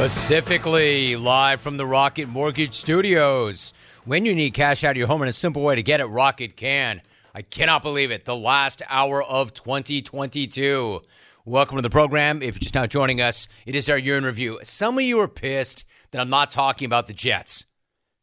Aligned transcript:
Specifically, 0.00 1.14
live 1.14 1.60
from 1.60 1.76
the 1.76 1.84
Rocket 1.84 2.26
Mortgage 2.26 2.72
Studios. 2.72 3.74
When 4.06 4.24
you 4.24 4.34
need 4.34 4.54
cash 4.54 4.82
out 4.82 4.92
of 4.92 4.96
your 4.96 5.06
home 5.06 5.20
in 5.20 5.28
a 5.28 5.32
simple 5.32 5.60
way 5.60 5.76
to 5.76 5.82
get 5.82 6.00
it, 6.00 6.06
Rocket 6.06 6.56
can. 6.56 7.02
I 7.34 7.42
cannot 7.42 7.82
believe 7.82 8.10
it. 8.10 8.24
The 8.24 8.34
last 8.34 8.80
hour 8.88 9.22
of 9.22 9.52
2022. 9.52 11.02
Welcome 11.44 11.76
to 11.76 11.82
the 11.82 11.90
program. 11.90 12.40
If 12.40 12.54
you're 12.54 12.60
just 12.60 12.74
now 12.74 12.86
joining 12.86 13.20
us, 13.20 13.46
it 13.66 13.74
is 13.74 13.90
our 13.90 13.98
year 13.98 14.16
in 14.16 14.24
review. 14.24 14.58
Some 14.62 14.96
of 14.96 15.04
you 15.04 15.20
are 15.20 15.28
pissed 15.28 15.84
that 16.12 16.20
I'm 16.22 16.30
not 16.30 16.48
talking 16.48 16.86
about 16.86 17.06
the 17.06 17.12
Jets 17.12 17.66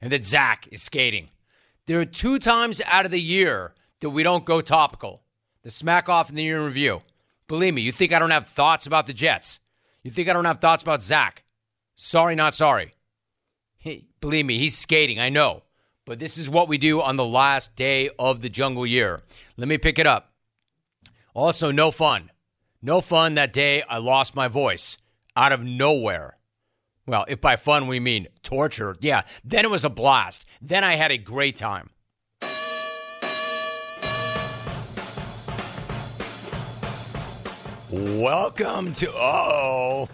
and 0.01 0.11
that 0.11 0.25
Zach 0.25 0.67
is 0.71 0.81
skating. 0.81 1.29
There 1.85 1.99
are 1.99 2.05
two 2.05 2.39
times 2.39 2.81
out 2.87 3.05
of 3.05 3.11
the 3.11 3.21
year 3.21 3.75
that 3.99 4.09
we 4.09 4.23
don't 4.23 4.45
go 4.45 4.61
topical 4.61 5.21
the 5.61 5.69
smack 5.69 6.09
off 6.09 6.29
and 6.29 6.37
the 6.39 6.43
year 6.43 6.57
in 6.57 6.65
review. 6.65 7.01
Believe 7.47 7.75
me, 7.75 7.83
you 7.83 7.91
think 7.91 8.13
I 8.13 8.17
don't 8.17 8.31
have 8.31 8.47
thoughts 8.47 8.87
about 8.87 9.05
the 9.05 9.13
Jets. 9.13 9.59
You 10.01 10.09
think 10.09 10.27
I 10.27 10.33
don't 10.33 10.45
have 10.45 10.59
thoughts 10.59 10.81
about 10.81 11.03
Zach. 11.03 11.43
Sorry, 11.99 12.35
not 12.35 12.53
sorry. 12.53 12.93
He, 13.79 14.05
believe 14.21 14.45
me, 14.45 14.59
he's 14.59 14.77
skating, 14.77 15.19
I 15.19 15.29
know. 15.29 15.63
But 16.05 16.19
this 16.19 16.37
is 16.37 16.47
what 16.47 16.67
we 16.67 16.77
do 16.77 17.01
on 17.01 17.15
the 17.15 17.25
last 17.25 17.75
day 17.75 18.11
of 18.19 18.41
the 18.41 18.49
jungle 18.49 18.85
year. 18.85 19.21
Let 19.57 19.67
me 19.67 19.79
pick 19.79 19.97
it 19.97 20.05
up. 20.05 20.31
Also, 21.33 21.71
no 21.71 21.89
fun. 21.89 22.29
No 22.83 23.01
fun 23.01 23.33
that 23.33 23.51
day 23.51 23.81
I 23.81 23.97
lost 23.97 24.35
my 24.35 24.47
voice 24.47 24.99
out 25.35 25.51
of 25.51 25.63
nowhere. 25.63 26.37
Well, 27.07 27.25
if 27.27 27.41
by 27.41 27.55
fun 27.55 27.87
we 27.87 27.99
mean 27.99 28.27
torture, 28.43 28.95
yeah, 28.99 29.23
then 29.43 29.65
it 29.65 29.71
was 29.71 29.83
a 29.83 29.89
blast. 29.89 30.45
Then 30.61 30.83
I 30.83 30.93
had 30.93 31.11
a 31.11 31.17
great 31.17 31.55
time. 31.55 31.89
Welcome 37.89 38.93
to 38.93 39.11
oh. 39.15 40.09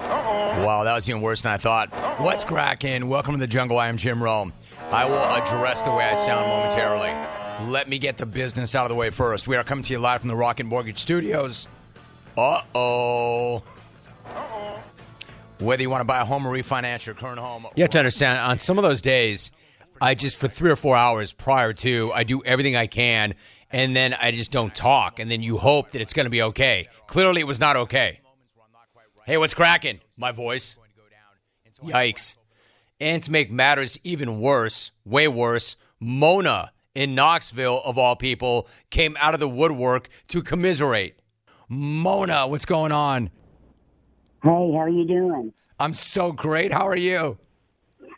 Wow, 0.00 0.84
that 0.84 0.94
was 0.94 1.08
even 1.08 1.20
worse 1.22 1.42
than 1.42 1.52
I 1.52 1.56
thought. 1.56 1.90
What's 2.20 2.44
cracking? 2.44 3.08
Welcome 3.08 3.34
to 3.34 3.40
the 3.40 3.46
jungle. 3.46 3.78
I 3.78 3.88
am 3.88 3.96
Jim 3.96 4.22
Rome. 4.22 4.52
I 4.90 5.04
will 5.04 5.18
address 5.18 5.82
the 5.82 5.92
way 5.92 6.04
I 6.04 6.14
sound 6.14 6.48
momentarily. 6.48 7.10
Let 7.70 7.88
me 7.88 7.98
get 7.98 8.16
the 8.16 8.26
business 8.26 8.74
out 8.74 8.84
of 8.84 8.88
the 8.88 8.94
way 8.94 9.10
first. 9.10 9.46
We 9.46 9.56
are 9.56 9.64
coming 9.64 9.84
to 9.84 9.92
you 9.92 9.98
live 9.98 10.20
from 10.20 10.28
the 10.28 10.36
Rocket 10.36 10.64
Mortgage 10.64 10.98
Studios. 10.98 11.68
Uh 12.36 12.62
oh. 12.74 13.56
Uh 13.56 13.60
oh. 14.36 14.82
Whether 15.58 15.82
you 15.82 15.90
want 15.90 16.00
to 16.00 16.06
buy 16.06 16.20
a 16.20 16.24
home 16.24 16.46
or 16.46 16.52
refinance 16.52 17.04
your 17.04 17.14
current 17.14 17.38
home, 17.38 17.66
you 17.76 17.84
have 17.84 17.90
to 17.90 17.98
understand 17.98 18.38
on 18.38 18.56
some 18.58 18.78
of 18.78 18.82
those 18.82 19.02
days, 19.02 19.52
I 20.00 20.14
just 20.14 20.40
for 20.40 20.48
three 20.48 20.70
or 20.70 20.76
four 20.76 20.96
hours 20.96 21.32
prior 21.34 21.74
to, 21.74 22.10
I 22.14 22.24
do 22.24 22.42
everything 22.44 22.76
I 22.76 22.86
can, 22.86 23.34
and 23.70 23.94
then 23.94 24.14
I 24.14 24.30
just 24.30 24.50
don't 24.50 24.74
talk, 24.74 25.18
and 25.18 25.30
then 25.30 25.42
you 25.42 25.58
hope 25.58 25.90
that 25.90 26.00
it's 26.00 26.14
going 26.14 26.24
to 26.24 26.30
be 26.30 26.42
okay. 26.42 26.88
Clearly, 27.06 27.42
it 27.42 27.46
was 27.46 27.60
not 27.60 27.76
okay. 27.76 28.18
Hey, 29.30 29.36
what's 29.36 29.54
cracking? 29.54 30.00
My 30.16 30.32
voice. 30.32 30.76
Yikes. 31.84 32.36
And 32.98 33.22
to 33.22 33.30
make 33.30 33.48
matters 33.48 33.96
even 34.02 34.40
worse, 34.40 34.90
way 35.04 35.28
worse, 35.28 35.76
Mona 36.00 36.72
in 36.96 37.14
Knoxville, 37.14 37.80
of 37.84 37.96
all 37.96 38.16
people, 38.16 38.66
came 38.90 39.16
out 39.20 39.34
of 39.34 39.38
the 39.38 39.48
woodwork 39.48 40.08
to 40.30 40.42
commiserate. 40.42 41.20
Mona, 41.68 42.48
what's 42.48 42.64
going 42.64 42.90
on? 42.90 43.30
Hey, 44.42 44.48
how 44.48 44.80
are 44.80 44.88
you 44.88 45.06
doing? 45.06 45.52
I'm 45.78 45.92
so 45.92 46.32
great. 46.32 46.72
How 46.72 46.88
are 46.88 46.96
you? 46.96 47.38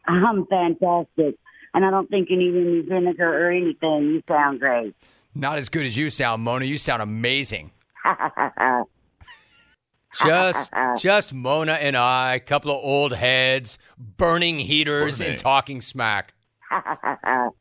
I'm 0.06 0.46
fantastic. 0.46 1.36
And 1.74 1.84
I 1.84 1.90
don't 1.90 2.08
think 2.08 2.30
you 2.30 2.38
need 2.38 2.56
any 2.56 2.80
vinegar 2.80 3.48
or 3.48 3.50
anything. 3.50 4.04
You 4.04 4.22
sound 4.26 4.60
great. 4.60 4.96
Not 5.34 5.58
as 5.58 5.68
good 5.68 5.84
as 5.84 5.94
you 5.94 6.08
sound, 6.08 6.42
Mona. 6.42 6.64
You 6.64 6.78
sound 6.78 7.02
amazing. 7.02 7.70
Just, 10.14 10.70
just 10.98 11.32
Mona 11.32 11.72
and 11.72 11.96
I, 11.96 12.34
a 12.34 12.40
couple 12.40 12.70
of 12.70 12.78
old 12.82 13.12
heads, 13.12 13.78
burning 13.98 14.58
heaters 14.58 15.20
and 15.20 15.38
talking 15.38 15.80
smack. 15.80 16.34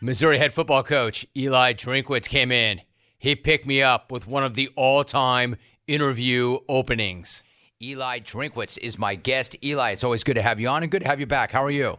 Missouri 0.00 0.38
head 0.38 0.52
football 0.52 0.82
coach 0.82 1.26
Eli 1.36 1.72
Drinkwitz 1.72 2.28
came 2.28 2.52
in. 2.52 2.80
He 3.18 3.34
picked 3.34 3.66
me 3.66 3.82
up 3.82 4.12
with 4.12 4.26
one 4.26 4.44
of 4.44 4.54
the 4.54 4.68
all-time 4.76 5.56
interview 5.86 6.58
openings. 6.68 7.42
Eli 7.82 8.20
Drinkwitz 8.20 8.78
is 8.78 8.98
my 8.98 9.14
guest. 9.14 9.56
Eli, 9.64 9.92
it's 9.92 10.04
always 10.04 10.22
good 10.22 10.34
to 10.34 10.42
have 10.42 10.60
you 10.60 10.68
on 10.68 10.82
and 10.82 10.92
good 10.92 11.02
to 11.02 11.08
have 11.08 11.20
you 11.20 11.26
back. 11.26 11.50
How 11.52 11.64
are 11.64 11.70
you? 11.70 11.98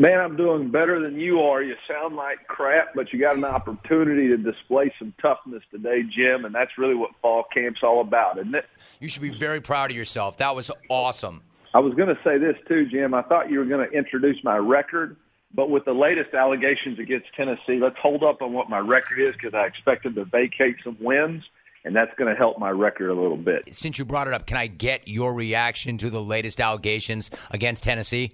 Man, 0.00 0.18
I'm 0.18 0.34
doing 0.34 0.70
better 0.70 0.98
than 0.98 1.20
you 1.20 1.42
are. 1.42 1.62
You 1.62 1.74
sound 1.86 2.16
like 2.16 2.46
crap, 2.46 2.94
but 2.94 3.12
you 3.12 3.20
got 3.20 3.36
an 3.36 3.44
opportunity 3.44 4.28
to 4.28 4.38
display 4.38 4.90
some 4.98 5.12
toughness 5.20 5.62
today, 5.70 6.00
Jim, 6.04 6.46
and 6.46 6.54
that's 6.54 6.70
really 6.78 6.94
what 6.94 7.10
fall 7.20 7.44
camp's 7.52 7.80
all 7.82 8.00
about, 8.00 8.38
isn't 8.38 8.54
it? 8.54 8.64
You 8.98 9.08
should 9.08 9.20
be 9.20 9.28
very 9.28 9.60
proud 9.60 9.90
of 9.90 9.96
yourself. 9.98 10.38
That 10.38 10.56
was 10.56 10.70
awesome. 10.88 11.42
I 11.74 11.80
was 11.80 11.92
going 11.92 12.08
to 12.08 12.18
say 12.24 12.38
this 12.38 12.56
too, 12.66 12.86
Jim. 12.86 13.12
I 13.12 13.20
thought 13.20 13.50
you 13.50 13.58
were 13.58 13.66
going 13.66 13.86
to 13.86 13.94
introduce 13.94 14.42
my 14.42 14.56
record, 14.56 15.18
but 15.54 15.68
with 15.68 15.84
the 15.84 15.92
latest 15.92 16.32
allegations 16.32 16.98
against 16.98 17.26
Tennessee, 17.36 17.78
let's 17.78 17.98
hold 18.00 18.24
up 18.24 18.40
on 18.40 18.54
what 18.54 18.70
my 18.70 18.78
record 18.78 19.20
is 19.20 19.32
because 19.32 19.52
I 19.52 19.66
expect 19.66 20.06
expected 20.06 20.14
to 20.14 20.24
vacate 20.24 20.76
some 20.82 20.96
wins 20.98 21.44
and 21.84 21.94
that's 21.94 22.12
going 22.16 22.32
to 22.32 22.38
help 22.38 22.58
my 22.58 22.70
record 22.70 23.10
a 23.10 23.14
little 23.14 23.36
bit. 23.36 23.64
Since 23.70 23.98
you 23.98 24.06
brought 24.06 24.28
it 24.28 24.34
up, 24.34 24.46
can 24.46 24.56
I 24.56 24.66
get 24.66 25.08
your 25.08 25.34
reaction 25.34 25.98
to 25.98 26.10
the 26.10 26.22
latest 26.22 26.60
allegations 26.60 27.30
against 27.50 27.84
Tennessee? 27.84 28.32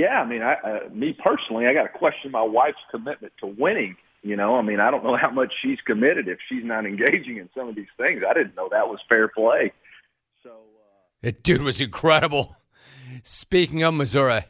Yeah, 0.00 0.22
I 0.22 0.26
mean, 0.26 0.40
I, 0.40 0.54
uh, 0.54 0.88
me 0.90 1.12
personally, 1.12 1.66
I 1.66 1.74
got 1.74 1.82
to 1.82 1.90
question 1.90 2.30
my 2.30 2.42
wife's 2.42 2.78
commitment 2.90 3.34
to 3.40 3.46
winning. 3.46 3.96
You 4.22 4.34
know, 4.34 4.56
I 4.56 4.62
mean, 4.62 4.80
I 4.80 4.90
don't 4.90 5.04
know 5.04 5.16
how 5.16 5.30
much 5.30 5.52
she's 5.62 5.78
committed 5.86 6.26
if 6.26 6.38
she's 6.48 6.64
not 6.64 6.86
engaging 6.92 7.36
in 7.36 7.50
some 7.54 7.68
of 7.68 7.74
these 7.74 7.92
things. 7.98 8.22
I 8.28 8.32
didn't 8.32 8.56
know 8.56 8.68
that 8.70 8.88
was 8.88 8.98
fair 9.10 9.28
play. 9.28 9.72
So, 10.42 10.50
uh, 10.50 10.54
that 11.20 11.42
dude 11.42 11.60
was 11.60 11.82
incredible. 11.82 12.56
Speaking 13.24 13.82
of 13.82 13.92
Missouri, 13.92 14.44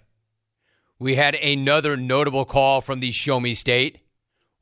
we 1.00 1.16
had 1.16 1.34
another 1.34 1.97
notable 1.97 2.44
call 2.44 2.81
from 2.81 3.00
the 3.00 3.11
Show 3.11 3.41
Me 3.41 3.55
State. 3.55 4.03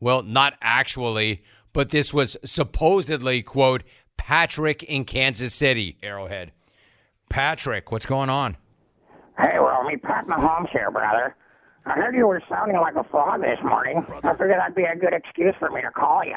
Well, 0.00 0.22
not 0.22 0.55
actually, 0.62 1.43
but 1.75 1.91
this 1.91 2.15
was 2.15 2.38
supposedly, 2.44 3.43
quote, 3.43 3.82
Patrick 4.16 4.82
in 4.84 5.05
Kansas 5.05 5.55
City, 5.55 5.99
Arrowhead. 6.03 6.53
Patrick, 7.28 7.93
what's 7.93 8.06
going 8.06 8.31
on? 8.31 8.56
Pat 10.28 10.39
Mahomes 10.39 10.71
here, 10.71 10.91
brother. 10.91 11.34
I 11.87 11.93
heard 11.93 12.15
you 12.15 12.27
were 12.27 12.43
sounding 12.49 12.77
like 12.77 12.97
a 12.97 13.05
fraud 13.05 13.43
this 13.43 13.59
morning. 13.65 14.05
I 14.22 14.33
figured 14.33 14.59
that'd 14.59 14.75
be 14.75 14.84
a 14.84 14.97
good 14.97 15.15
excuse 15.15 15.55
for 15.59 15.71
me 15.71 15.81
to 15.81 15.91
call 15.91 16.25
you. 16.25 16.37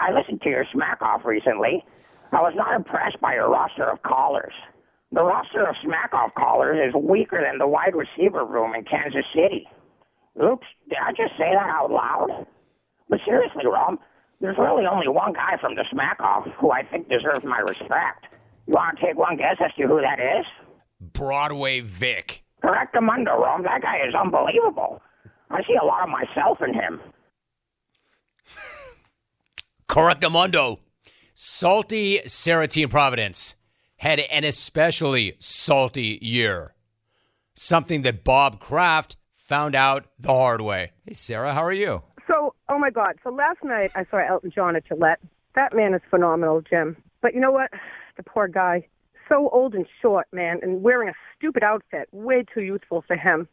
I 0.00 0.12
listened 0.12 0.42
to 0.42 0.48
your 0.48 0.64
smack 0.72 1.02
off 1.02 1.24
recently. 1.24 1.84
I 2.32 2.40
was 2.42 2.52
not 2.56 2.74
impressed 2.74 3.20
by 3.20 3.34
your 3.34 3.48
roster 3.50 3.84
of 3.84 4.02
callers. 4.02 4.52
The 5.12 5.22
roster 5.22 5.66
of 5.66 5.76
smack 5.82 6.12
off 6.12 6.34
callers 6.34 6.78
is 6.88 6.94
weaker 6.94 7.42
than 7.42 7.58
the 7.58 7.66
wide 7.66 7.94
receiver 7.94 8.44
room 8.44 8.74
in 8.74 8.84
Kansas 8.84 9.24
City. 9.34 9.68
Oops, 10.42 10.66
did 10.88 10.98
I 10.98 11.10
just 11.12 11.32
say 11.38 11.50
that 11.52 11.68
out 11.70 11.90
loud? 11.90 12.46
But 13.08 13.20
seriously, 13.24 13.66
Rom, 13.66 13.98
there's 14.40 14.58
really 14.58 14.84
only 14.86 15.08
one 15.08 15.32
guy 15.32 15.56
from 15.60 15.74
the 15.74 15.84
smack 15.90 16.20
off 16.20 16.46
who 16.60 16.70
I 16.70 16.82
think 16.82 17.08
deserves 17.08 17.44
my 17.44 17.58
respect. 17.60 18.26
You 18.66 18.74
want 18.74 18.98
to 18.98 19.06
take 19.06 19.16
one 19.16 19.36
guess 19.36 19.56
as 19.64 19.72
to 19.78 19.86
who 19.86 20.00
that 20.00 20.20
is? 20.20 20.44
Broadway 21.00 21.80
Vic. 21.80 22.44
Correctamundo, 22.62 23.38
Rome. 23.38 23.62
That 23.62 23.82
guy 23.82 23.98
is 24.06 24.14
unbelievable. 24.14 25.00
I 25.50 25.62
see 25.62 25.76
a 25.80 25.84
lot 25.84 26.02
of 26.02 26.08
myself 26.08 26.60
in 26.62 26.74
him. 26.74 27.00
Correctamundo. 29.88 30.78
Salty 31.34 32.20
Sarah 32.26 32.68
Providence 32.88 33.54
had 33.96 34.18
an 34.20 34.44
especially 34.44 35.34
salty 35.38 36.18
year. 36.20 36.74
Something 37.54 38.02
that 38.02 38.24
Bob 38.24 38.60
Kraft 38.60 39.16
found 39.34 39.74
out 39.74 40.06
the 40.18 40.28
hard 40.28 40.60
way. 40.60 40.92
Hey, 41.06 41.14
Sarah, 41.14 41.54
how 41.54 41.64
are 41.64 41.72
you? 41.72 42.02
So, 42.26 42.54
oh 42.68 42.78
my 42.78 42.90
God. 42.90 43.14
So 43.24 43.30
last 43.30 43.64
night 43.64 43.90
I 43.94 44.04
saw 44.10 44.18
Elton 44.18 44.52
John 44.54 44.76
at 44.76 44.86
Gillette. 44.86 45.20
That 45.54 45.74
man 45.74 45.94
is 45.94 46.02
phenomenal, 46.10 46.60
Jim. 46.60 46.96
But 47.22 47.34
you 47.34 47.40
know 47.40 47.50
what? 47.50 47.70
The 48.16 48.22
poor 48.22 48.46
guy 48.46 48.86
so 49.28 49.48
old 49.50 49.74
and 49.74 49.86
short, 50.00 50.26
man, 50.32 50.60
and 50.62 50.82
wearing 50.82 51.08
a 51.08 51.14
stupid 51.36 51.62
outfit, 51.62 52.08
way 52.12 52.44
too 52.52 52.62
youthful 52.62 53.04
for 53.06 53.16
him. 53.16 53.48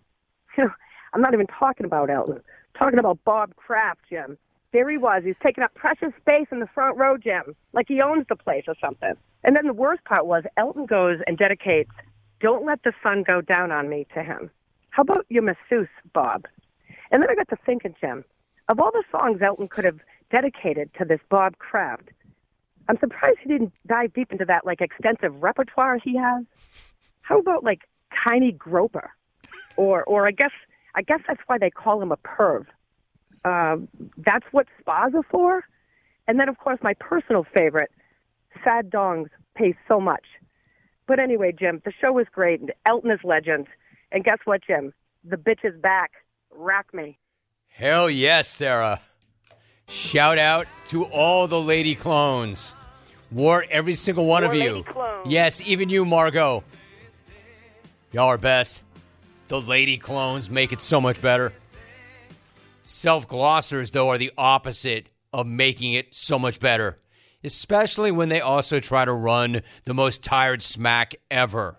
You 0.58 0.64
know, 0.66 0.72
I'm 1.14 1.22
not 1.22 1.34
even 1.34 1.48
talking 1.48 1.86
about 1.86 2.10
Elton. 2.10 2.38
I'm 2.38 2.80
talking 2.80 3.00
about 3.00 3.20
Bob 3.24 3.56
Kraft, 3.56 4.02
Jim. 4.10 4.38
There 4.74 4.90
he 4.90 4.98
was. 4.98 5.24
He's 5.24 5.36
taking 5.42 5.64
up 5.64 5.74
precious 5.74 6.12
space 6.20 6.48
in 6.52 6.60
the 6.60 6.68
front 6.74 6.98
row, 6.98 7.18
Jim, 7.18 7.56
like 7.72 7.88
he 7.88 8.02
owns 8.02 8.26
the 8.28 8.36
place 8.36 8.66
or 8.68 8.76
something. 8.82 9.14
And 9.44 9.56
then 9.56 9.68
the 9.68 9.74
worst 9.74 10.04
part 10.04 10.26
was 10.26 10.44
Elton 10.58 10.86
goes 10.86 11.20
and 11.28 11.38
dedicates 11.38 11.92
"Don't 12.42 12.66
Let 12.66 12.84
the 12.84 12.92
Sun 13.02 13.24
Go 13.24 13.42
Down 13.42 13.72
on 13.72 13.88
Me" 13.90 14.06
to 14.14 14.24
him. 14.24 14.50
How 14.90 15.04
about 15.04 15.26
your 15.30 15.44
masseuse, 15.44 15.88
Bob? 16.14 16.46
And 17.12 17.22
then 17.22 17.30
I 17.30 17.36
got 17.36 17.48
to 17.50 17.58
thinking, 17.66 17.96
Jim, 18.02 18.26
of 18.68 18.80
all 18.80 18.92
the 18.92 19.04
songs 19.12 19.42
Elton 19.42 19.68
could 19.68 19.86
have 19.86 20.00
dedicated 20.32 20.90
to 20.98 21.06
this 21.06 21.20
Bob 21.30 21.58
Kraft, 21.58 22.10
I'm 22.88 23.00
surprised 23.00 23.40
he 23.42 23.50
didn't 23.50 23.74
dive 23.88 24.14
deep 24.14 24.32
into 24.32 24.46
that 24.46 24.66
like 24.66 24.82
extensive 24.82 25.42
repertoire 25.42 25.98
he 25.98 26.18
has. 26.18 26.46
How 27.22 27.40
about 27.40 27.64
like 27.64 27.82
Tiny 28.24 28.52
Groper, 28.52 29.12
or 29.76 30.04
or 30.04 30.28
I 30.28 30.32
guess 30.32 30.52
I 30.94 31.02
guess 31.02 31.22
that's 31.28 31.42
why 31.48 31.58
they 31.58 31.70
call 31.70 32.02
him 32.02 32.12
a 32.12 32.18
perv. 32.18 32.66
Uh, 33.44 33.78
that's 34.18 34.46
what 34.52 34.68
spas 34.80 35.14
are 35.14 35.24
for. 35.30 35.64
And 36.28 36.40
then 36.40 36.50
of 36.50 36.58
course 36.58 36.80
my 36.82 36.94
personal 37.00 37.44
favorite, 37.44 37.92
Sad 38.64 38.90
Dongs 38.90 39.30
Pay 39.56 39.76
So 39.88 40.00
Much. 40.00 40.26
But 41.08 41.20
anyway, 41.20 41.54
Jim, 41.58 41.82
the 41.86 41.92
show 41.92 42.14
was 42.14 42.26
great, 42.32 42.62
and 42.62 42.74
Elton 42.86 43.12
is 43.12 43.20
legend. 43.24 43.68
And 44.12 44.24
guess 44.24 44.40
what, 44.46 44.62
Jim? 44.66 44.94
The 45.24 45.38
bitch 45.38 45.64
is 45.64 45.80
back. 45.80 46.12
Rack 46.52 46.94
me. 46.94 47.20
Hell 47.68 48.10
yes, 48.10 48.48
Sarah. 48.48 49.02
Shout 49.88 50.38
out 50.38 50.68
to 50.86 51.06
all 51.06 51.48
the 51.48 51.60
lady 51.62 51.96
clones. 51.96 52.74
War 53.32 53.66
every 53.70 53.94
single 53.94 54.26
one 54.26 54.44
More 54.44 54.52
of 54.52 54.58
you. 54.58 54.74
lady. 54.96 55.30
Yes, 55.30 55.62
even 55.62 55.90
you, 55.90 56.06
Margot. 56.06 56.64
Y'all 58.12 58.28
are 58.28 58.38
best. 58.38 58.84
The 59.48 59.62
lady 59.62 59.98
clones 59.98 60.50
make 60.50 60.72
it 60.72 60.82
so 60.82 61.00
much 61.00 61.22
better. 61.22 61.54
Self 62.82 63.28
glossers, 63.28 63.92
though, 63.92 64.10
are 64.10 64.18
the 64.18 64.32
opposite 64.38 65.08
of 65.34 65.46
making 65.48 65.94
it 65.94 66.14
so 66.14 66.40
much 66.40 66.60
better, 66.60 66.96
especially 67.44 68.12
when 68.12 68.30
they 68.30 68.42
also 68.42 68.80
try 68.80 69.06
to 69.06 69.14
run 69.14 69.62
the 69.84 69.94
most 69.94 70.24
tired 70.24 70.62
smack 70.64 71.16
ever. 71.30 71.78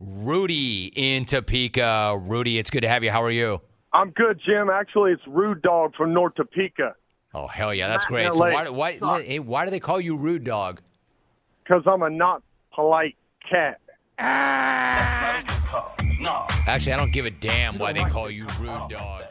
Rudy 0.00 0.86
in 0.94 1.24
Topeka. 1.24 2.18
Rudy, 2.20 2.58
it's 2.58 2.70
good 2.70 2.82
to 2.82 2.88
have 2.88 3.02
you. 3.04 3.10
How 3.10 3.22
are 3.22 3.30
you? 3.30 3.60
I'm 3.92 4.10
good, 4.10 4.40
Jim. 4.44 4.68
Actually, 4.70 5.12
it's 5.12 5.22
Rude 5.26 5.62
Dog 5.62 5.94
from 5.96 6.12
North 6.12 6.34
Topeka 6.34 6.94
Oh 7.34 7.46
hell 7.46 7.74
yeah, 7.74 7.88
that's 7.88 8.04
Not 8.04 8.10
great. 8.10 8.32
So 8.32 8.44
LA. 8.44 8.64
why 8.70 8.98
why 8.98 9.22
hey, 9.22 9.38
why 9.40 9.64
do 9.64 9.70
they 9.70 9.80
call 9.80 10.00
you 10.00 10.16
rude 10.16 10.44
dog? 10.44 10.80
because 11.64 11.82
I'm 11.86 12.02
a 12.02 12.10
not 12.10 12.42
polite 12.74 13.16
cat. 13.48 13.80
Actually, 16.66 16.92
I 16.92 16.96
don't 16.96 17.12
give 17.12 17.26
a 17.26 17.30
damn 17.30 17.78
why 17.78 17.92
they 17.92 18.00
call 18.00 18.30
you 18.30 18.46
rude 18.60 18.88
dog. 18.90 19.24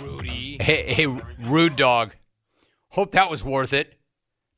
Rudy. 0.00 0.58
Hey, 0.60 0.92
hey, 0.92 1.06
rude 1.40 1.76
dog. 1.76 2.14
Hope 2.90 3.12
that 3.12 3.30
was 3.30 3.44
worth 3.44 3.72
it 3.72 3.98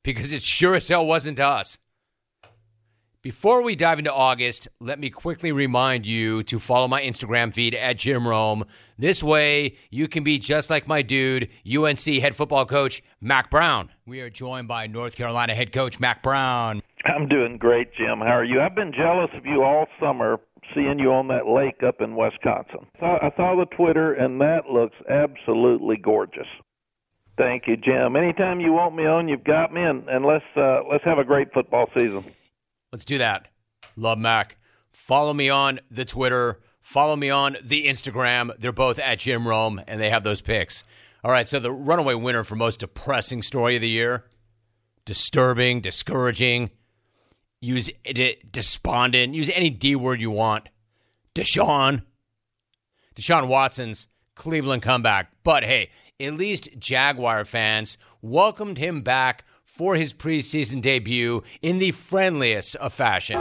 because 0.02 0.32
it 0.32 0.42
sure 0.42 0.74
as 0.74 0.88
hell 0.88 1.06
wasn't 1.06 1.36
to 1.38 1.46
us. 1.46 1.78
Before 3.26 3.60
we 3.60 3.74
dive 3.74 3.98
into 3.98 4.14
August, 4.14 4.68
let 4.78 5.00
me 5.00 5.10
quickly 5.10 5.50
remind 5.50 6.06
you 6.06 6.44
to 6.44 6.60
follow 6.60 6.86
my 6.86 7.02
Instagram 7.02 7.52
feed 7.52 7.74
at 7.74 7.98
Jim 7.98 8.24
Rome. 8.24 8.64
This 8.98 9.20
way, 9.20 9.78
you 9.90 10.06
can 10.06 10.22
be 10.22 10.38
just 10.38 10.70
like 10.70 10.86
my 10.86 11.02
dude, 11.02 11.50
UNC 11.66 12.04
head 12.04 12.36
football 12.36 12.64
coach 12.66 13.02
Mack 13.20 13.50
Brown. 13.50 13.90
We 14.06 14.20
are 14.20 14.30
joined 14.30 14.68
by 14.68 14.86
North 14.86 15.16
Carolina 15.16 15.56
head 15.56 15.72
coach 15.72 15.98
Mack 15.98 16.22
Brown. 16.22 16.84
I'm 17.04 17.26
doing 17.26 17.58
great, 17.58 17.92
Jim. 17.94 18.20
How 18.20 18.36
are 18.36 18.44
you? 18.44 18.60
I've 18.60 18.76
been 18.76 18.92
jealous 18.92 19.30
of 19.34 19.44
you 19.44 19.64
all 19.64 19.86
summer, 19.98 20.38
seeing 20.72 21.00
you 21.00 21.12
on 21.12 21.26
that 21.26 21.48
lake 21.48 21.82
up 21.82 22.00
in 22.00 22.14
Wisconsin. 22.14 22.86
I 23.02 23.32
saw, 23.36 23.56
the 23.56 23.66
Twitter, 23.76 24.12
and 24.12 24.40
that 24.40 24.70
looks 24.70 24.94
absolutely 25.10 25.96
gorgeous. 25.96 26.46
Thank 27.36 27.64
you, 27.66 27.76
Jim. 27.76 28.14
Anytime 28.14 28.60
you 28.60 28.72
want 28.72 28.94
me 28.94 29.04
on, 29.04 29.26
you've 29.26 29.42
got 29.42 29.74
me, 29.74 29.82
and, 29.82 30.08
and 30.08 30.24
let's 30.24 30.44
uh, 30.56 30.82
let's 30.88 31.02
have 31.02 31.18
a 31.18 31.24
great 31.24 31.52
football 31.52 31.86
season. 31.92 32.24
Let's 32.96 33.04
do 33.04 33.18
that. 33.18 33.48
Love 33.94 34.16
Mack. 34.16 34.56
Follow 34.90 35.34
me 35.34 35.50
on 35.50 35.80
the 35.90 36.06
Twitter. 36.06 36.60
Follow 36.80 37.14
me 37.14 37.28
on 37.28 37.58
the 37.62 37.88
Instagram. 37.88 38.58
They're 38.58 38.72
both 38.72 38.98
at 38.98 39.18
Jim 39.18 39.46
Rome, 39.46 39.82
and 39.86 40.00
they 40.00 40.08
have 40.08 40.24
those 40.24 40.40
picks. 40.40 40.82
All 41.22 41.30
right, 41.30 41.46
so 41.46 41.58
the 41.58 41.70
runaway 41.70 42.14
winner 42.14 42.42
for 42.42 42.56
most 42.56 42.80
depressing 42.80 43.42
story 43.42 43.76
of 43.76 43.82
the 43.82 43.90
year, 43.90 44.24
disturbing, 45.04 45.82
discouraging, 45.82 46.70
use 47.60 47.90
despondent, 48.50 49.34
use 49.34 49.50
any 49.50 49.68
D 49.68 49.94
word 49.94 50.18
you 50.18 50.30
want. 50.30 50.70
Deshaun. 51.34 52.00
Deshaun 53.14 53.46
Watson's 53.46 54.08
Cleveland 54.34 54.80
comeback. 54.80 55.32
But 55.44 55.64
hey, 55.64 55.90
at 56.18 56.32
least 56.32 56.70
Jaguar 56.78 57.44
fans 57.44 57.98
welcomed 58.22 58.78
him 58.78 59.02
back 59.02 59.44
for 59.76 59.94
his 59.94 60.14
preseason 60.14 60.80
debut 60.80 61.42
in 61.60 61.78
the 61.78 61.90
friendliest 61.90 62.76
of 62.76 62.94
fashion. 62.94 63.38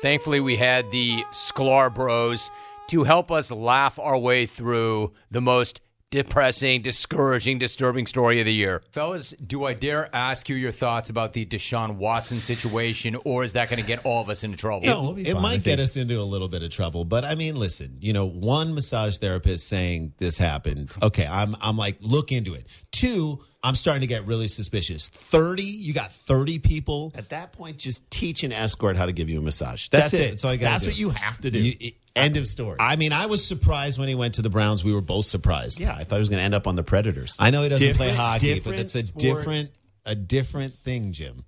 Thankfully, 0.00 0.40
we 0.40 0.56
had 0.56 0.90
the 0.90 1.24
Sklar 1.32 1.94
Bros 1.94 2.48
to 2.88 3.04
help 3.04 3.30
us 3.30 3.50
laugh 3.50 3.98
our 3.98 4.16
way 4.16 4.46
through 4.46 5.12
the 5.30 5.42
most 5.42 5.82
depressing, 6.10 6.82
discouraging, 6.82 7.58
disturbing 7.58 8.06
story 8.06 8.40
of 8.40 8.46
the 8.46 8.54
year. 8.54 8.82
Fellas, 8.92 9.34
do 9.46 9.64
I 9.64 9.74
dare 9.74 10.14
ask 10.14 10.48
you 10.48 10.56
your 10.56 10.72
thoughts 10.72 11.10
about 11.10 11.32
the 11.32 11.44
Deshaun 11.44 11.96
Watson 11.96 12.38
situation, 12.38 13.16
or 13.24 13.44
is 13.44 13.52
that 13.52 13.68
going 13.68 13.80
to 13.80 13.86
get 13.86 14.04
all 14.06 14.22
of 14.22 14.30
us 14.30 14.44
into 14.44 14.56
trouble? 14.56 14.86
No, 14.86 15.02
we'll 15.02 15.18
it 15.18 15.32
fine, 15.32 15.42
might 15.42 15.62
get 15.62 15.78
us 15.78 15.96
into 15.96 16.18
a 16.20 16.22
little 16.22 16.48
bit 16.48 16.62
of 16.62 16.70
trouble, 16.70 17.04
but 17.04 17.24
I 17.24 17.34
mean, 17.34 17.56
listen, 17.56 17.98
you 18.00 18.12
know, 18.12 18.26
one 18.26 18.74
massage 18.74 19.18
therapist 19.18 19.68
saying 19.68 20.14
this 20.18 20.38
happened. 20.38 20.90
Okay, 21.02 21.26
I'm 21.26 21.54
I'm 21.60 21.76
like 21.76 21.98
look 22.00 22.32
into 22.32 22.54
it. 22.54 22.66
Two, 22.90 23.40
I'm 23.62 23.74
starting 23.74 24.02
to 24.02 24.06
get 24.06 24.24
really 24.26 24.46
suspicious. 24.46 25.08
30, 25.08 25.62
you 25.62 25.92
got 25.92 26.12
30 26.12 26.60
people. 26.60 27.12
At 27.16 27.30
that 27.30 27.52
point, 27.52 27.76
just 27.76 28.08
teach 28.10 28.44
an 28.44 28.52
escort 28.52 28.96
how 28.96 29.06
to 29.06 29.12
give 29.12 29.28
you 29.28 29.38
a 29.38 29.42
massage. 29.42 29.88
That's 29.88 30.12
That's, 30.12 30.14
it. 30.14 30.20
it. 30.26 30.30
That's 30.30 30.44
all 30.44 30.52
you 30.52 30.58
got. 30.60 30.70
That's 30.70 30.84
do. 30.84 30.90
what 30.90 30.98
you 30.98 31.10
have 31.10 31.40
to 31.40 31.50
do. 31.50 31.60
You- 31.60 31.74
it- 31.80 31.94
End 32.16 32.36
of 32.36 32.48
story. 32.48 32.76
I 32.80 32.96
mean, 32.96 33.12
I 33.12 33.26
was 33.26 33.46
surprised 33.46 33.96
when 33.96 34.08
he 34.08 34.16
went 34.16 34.34
to 34.34 34.42
the 34.42 34.50
Browns. 34.50 34.82
We 34.82 34.92
were 34.92 35.00
both 35.00 35.24
surprised. 35.26 35.78
yeah, 35.78 35.94
I 35.94 36.02
thought 36.02 36.16
he 36.16 36.20
was 36.20 36.28
going 36.28 36.38
to 36.40 36.44
end 36.44 36.54
up 36.54 36.66
on 36.66 36.74
the 36.74 36.82
Predators. 36.82 37.36
I 37.38 37.52
know 37.52 37.62
he 37.62 37.68
doesn't 37.68 37.94
play 37.96 38.12
hockey, 38.12 38.48
but 38.48 38.54
different 38.56 38.76
that's 38.78 38.94
a 38.96 39.02
sport. 39.04 39.20
different 39.20 39.70
a 40.04 40.14
different 40.16 40.74
thing, 40.74 41.12
Jim. 41.12 41.44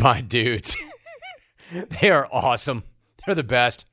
My 0.00 0.22
dudes. 0.22 0.74
they 2.00 2.08
are 2.10 2.26
awesome. 2.32 2.82
They're 3.26 3.34
the 3.34 3.42
best. 3.42 3.84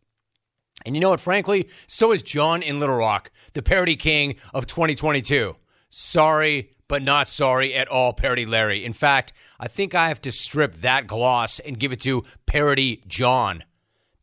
And 0.85 0.95
you 0.95 1.01
know 1.01 1.09
what, 1.09 1.19
frankly, 1.19 1.67
so 1.87 2.13
is 2.13 2.23
John 2.23 2.61
in 2.61 2.79
Little 2.79 2.95
Rock, 2.95 3.31
the 3.51 3.61
parody 3.61 3.97
king 3.97 4.35
of 4.53 4.67
2022. 4.67 5.57
Sorry, 5.89 6.69
but 6.87 7.01
not 7.01 7.27
sorry 7.27 7.73
at 7.73 7.87
all, 7.87 8.13
Parody 8.13 8.45
Larry. 8.45 8.85
In 8.85 8.93
fact, 8.93 9.33
I 9.59 9.67
think 9.67 9.95
I 9.95 10.07
have 10.07 10.21
to 10.21 10.31
strip 10.31 10.81
that 10.81 11.07
gloss 11.07 11.59
and 11.59 11.79
give 11.79 11.91
it 11.91 11.99
to 12.01 12.23
Parody 12.45 13.01
John 13.07 13.63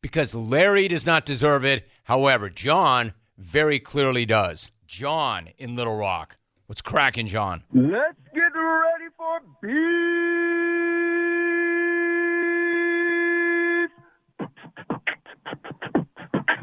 because 0.00 0.34
Larry 0.34 0.88
does 0.88 1.06
not 1.06 1.24
deserve 1.24 1.64
it. 1.64 1.88
However, 2.04 2.50
John 2.50 3.14
very 3.38 3.78
clearly 3.78 4.26
does. 4.26 4.70
John 4.86 5.48
in 5.58 5.76
Little 5.76 5.96
Rock. 5.96 6.36
What's 6.66 6.82
cracking, 6.82 7.26
John? 7.26 7.62
Let's 7.72 8.18
get 8.34 8.52
ready 8.54 9.08
for 9.16 9.40
beef. 9.62 10.41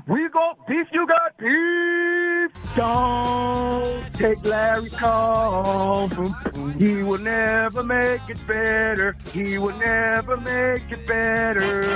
We 0.10 0.28
got 0.30 0.68
beef, 0.68 0.88
you 0.92 1.06
got 1.06 1.38
beef. 1.38 2.76
Don't 2.76 4.14
take 4.14 4.44
Larry's 4.44 4.92
call. 4.94 6.08
He 6.80 7.04
will 7.04 7.20
never 7.20 7.84
make 7.84 8.22
it 8.28 8.40
better. 8.48 9.16
He 9.32 9.60
will 9.60 9.78
never 9.78 10.36
make 10.38 10.92
it 10.92 11.06
better. 11.06 11.96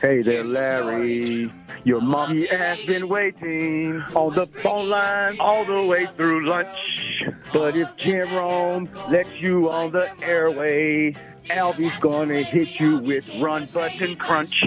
Hey 0.00 0.22
there, 0.22 0.42
Larry. 0.42 1.52
Your 1.84 2.00
mommy 2.00 2.46
has 2.46 2.80
been 2.80 3.08
waiting 3.08 4.02
on 4.16 4.34
the 4.34 4.46
phone 4.46 4.88
line 4.88 5.38
all 5.38 5.64
the 5.64 5.84
way 5.84 6.06
through 6.16 6.48
lunch. 6.48 7.22
But 7.52 7.76
if 7.76 7.96
Jim 7.96 8.34
Rome 8.34 8.88
lets 9.08 9.30
you 9.40 9.70
on 9.70 9.92
the 9.92 10.10
airway, 10.20 11.14
Albie's 11.50 11.96
gonna 12.00 12.42
hit 12.42 12.78
you 12.78 12.98
with 12.98 13.28
run 13.40 13.66
button 13.66 14.14
crunch. 14.16 14.62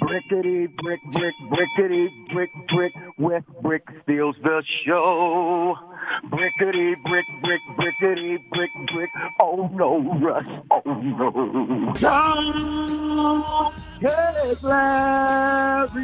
Brickety 0.00 0.66
brick 0.76 1.00
brick 1.10 1.34
brickety 1.50 2.08
brick 2.32 2.50
brick 2.68 2.92
with 3.18 3.44
brick 3.60 3.86
steals 4.02 4.36
the 4.42 4.62
show. 4.86 5.76
Brickety 6.24 6.94
brick 7.04 7.26
brick 7.42 7.60
brickety 7.76 8.38
brick 8.50 8.70
brick. 8.92 9.10
Oh 9.40 9.68
no, 9.74 10.00
Russ. 10.20 10.46
Oh 10.70 10.82
no. 10.86 11.92
Don't 12.00 13.74
take 14.00 14.62
Larry's 14.62 16.02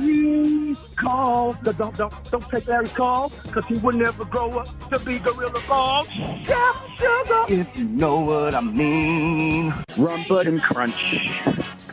call. 0.98 1.56
No, 1.64 1.72
Don't 1.72 1.96
don't 1.96 2.30
don't 2.30 2.48
take 2.50 2.66
Larry's 2.66 2.92
call, 2.92 3.30
cause 3.52 3.64
he 3.66 3.74
would 3.78 3.94
never 3.94 4.24
grow 4.24 4.50
up 4.58 4.68
to 4.90 4.98
be 4.98 5.18
Gorilla 5.18 5.60
Ball. 5.68 6.04
Chef 6.44 6.88
Sugar. 6.98 7.44
If 7.48 7.76
you 7.76 7.84
know 7.84 8.20
what 8.20 8.54
I 8.54 8.60
mean. 8.60 9.74
Run 9.96 10.24
button 10.28 10.60
crunch. 10.60 11.30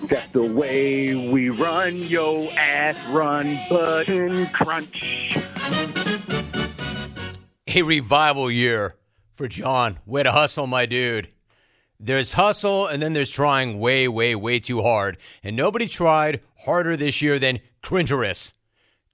That's 0.09 0.31
the 0.33 0.43
way 0.43 1.15
we 1.15 1.50
run 1.50 1.97
yo 1.97 2.47
ass 2.50 2.97
run 3.09 3.59
button 3.69 4.47
crunch. 4.47 5.38
a 7.67 7.81
revival 7.81 8.50
year 8.50 8.95
for 9.33 9.47
John. 9.47 10.00
Way 10.05 10.24
to 10.24 10.31
hustle, 10.31 10.67
my 10.67 10.85
dude. 10.85 11.27
There's 12.00 12.33
hustle, 12.33 12.88
and 12.88 13.01
then 13.01 13.13
there's 13.13 13.29
trying 13.29 13.79
way, 13.79 14.07
way, 14.07 14.35
way 14.35 14.59
too 14.59 14.81
hard. 14.81 15.17
And 15.43 15.55
nobody 15.55 15.88
tried 15.88 16.41
harder 16.65 16.95
this 16.95 17.21
year 17.21 17.39
than 17.39 17.59
Cringerous. 17.81 18.53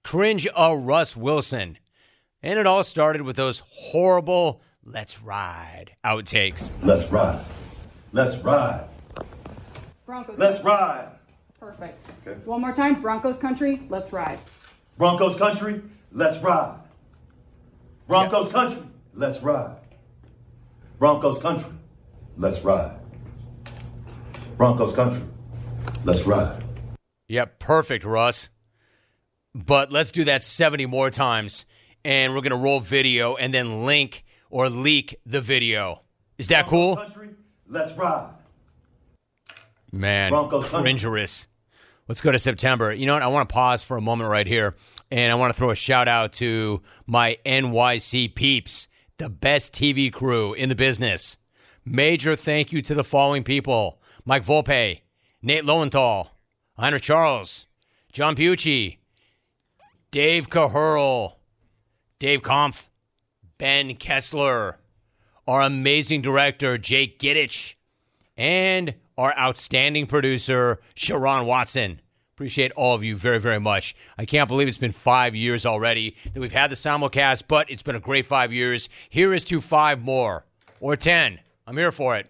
Cringe 0.04 0.48
a 0.56 0.76
Russ 0.76 1.16
Wilson. 1.16 1.78
And 2.42 2.58
it 2.58 2.66
all 2.66 2.82
started 2.82 3.22
with 3.22 3.36
those 3.36 3.62
horrible 3.68 4.60
let's 4.84 5.22
ride 5.22 5.96
outtakes. 6.04 6.72
Let's 6.82 7.06
ride. 7.06 7.44
Let's 8.12 8.36
ride. 8.38 8.88
Broncos. 10.06 10.38
Let's 10.38 10.60
ride. 10.62 11.08
Perfect. 11.58 12.02
Okay. 12.26 12.40
One 12.44 12.60
more 12.60 12.72
time. 12.72 13.00
Broncos 13.00 13.36
country. 13.36 13.82
Let's 13.88 14.12
ride. 14.12 14.40
Broncos 14.98 15.34
country, 15.36 15.80
let's 16.12 16.38
ride. 16.38 16.78
Broncos 18.06 18.48
country, 18.50 18.82
let's 19.14 19.40
ride. 19.42 19.78
Broncos 20.98 21.38
country, 21.38 21.72
let's 22.36 22.60
ride. 22.60 22.98
Broncos 24.56 24.92
country, 24.92 25.24
let's 26.04 26.22
ride. 26.24 26.62
Yep, 27.28 27.58
perfect, 27.58 28.04
Russ. 28.04 28.50
But 29.54 29.92
let's 29.92 30.10
do 30.10 30.24
that 30.24 30.42
70 30.42 30.86
more 30.86 31.10
times, 31.10 31.66
and 32.04 32.34
we're 32.34 32.40
going 32.40 32.50
to 32.50 32.56
roll 32.56 32.80
video 32.80 33.36
and 33.36 33.52
then 33.52 33.84
link 33.84 34.24
or 34.50 34.68
leak 34.68 35.16
the 35.26 35.40
video. 35.40 36.02
Is 36.38 36.48
that 36.48 36.66
cool? 36.66 36.96
Country, 36.96 37.30
let's 37.68 37.92
ride. 37.92 38.30
Man, 39.92 40.32
cringerous. 40.32 41.48
Let's 42.08 42.20
go 42.20 42.32
to 42.32 42.38
September. 42.38 42.92
You 42.92 43.06
know 43.06 43.14
what? 43.14 43.22
I 43.22 43.28
want 43.28 43.48
to 43.48 43.52
pause 43.52 43.84
for 43.84 43.96
a 43.96 44.00
moment 44.00 44.30
right 44.30 44.46
here, 44.46 44.74
and 45.10 45.30
I 45.30 45.34
want 45.34 45.52
to 45.52 45.58
throw 45.58 45.70
a 45.70 45.74
shout 45.74 46.08
out 46.08 46.32
to 46.34 46.82
my 47.06 47.38
NYC 47.46 48.34
peeps, 48.34 48.88
the 49.18 49.28
best 49.28 49.74
TV 49.74 50.12
crew 50.12 50.54
in 50.54 50.68
the 50.68 50.74
business. 50.74 51.36
Major 51.84 52.36
thank 52.36 52.72
you 52.72 52.80
to 52.82 52.94
the 52.94 53.04
following 53.04 53.44
people 53.44 54.00
Mike 54.24 54.44
Volpe, 54.44 55.00
Nate 55.42 55.64
Lowenthal, 55.64 56.30
Heinrich 56.78 57.02
Charles, 57.02 57.66
John 58.12 58.34
Pucci, 58.34 58.98
Dave 60.12 60.50
Caherl, 60.50 61.38
Dave 62.18 62.42
Kampf, 62.42 62.90
Ben 63.56 63.96
Kessler, 63.96 64.78
our 65.46 65.62
amazing 65.62 66.20
director, 66.20 66.76
Jake 66.76 67.18
Gittich, 67.18 67.76
and 68.36 68.94
our 69.16 69.34
outstanding 69.38 70.06
producer, 70.06 70.80
Sharon 70.94 71.46
Watson. 71.46 72.02
Appreciate 72.34 72.72
all 72.72 72.94
of 72.94 73.02
you 73.02 73.16
very, 73.16 73.40
very 73.40 73.58
much. 73.58 73.96
I 74.18 74.26
can't 74.26 74.48
believe 74.48 74.68
it's 74.68 74.76
been 74.76 74.92
five 74.92 75.34
years 75.34 75.64
already 75.64 76.14
that 76.34 76.40
we've 76.40 76.52
had 76.52 76.70
the 76.70 76.74
simulcast, 76.76 77.44
but 77.48 77.70
it's 77.70 77.82
been 77.82 77.96
a 77.96 78.00
great 78.00 78.26
five 78.26 78.52
years. 78.52 78.90
Here 79.08 79.32
is 79.32 79.44
to 79.44 79.62
five 79.62 80.02
more 80.02 80.44
or 80.78 80.94
10. 80.94 81.40
I'm 81.66 81.76
here 81.78 81.90
for 81.90 82.16
it. 82.16 82.28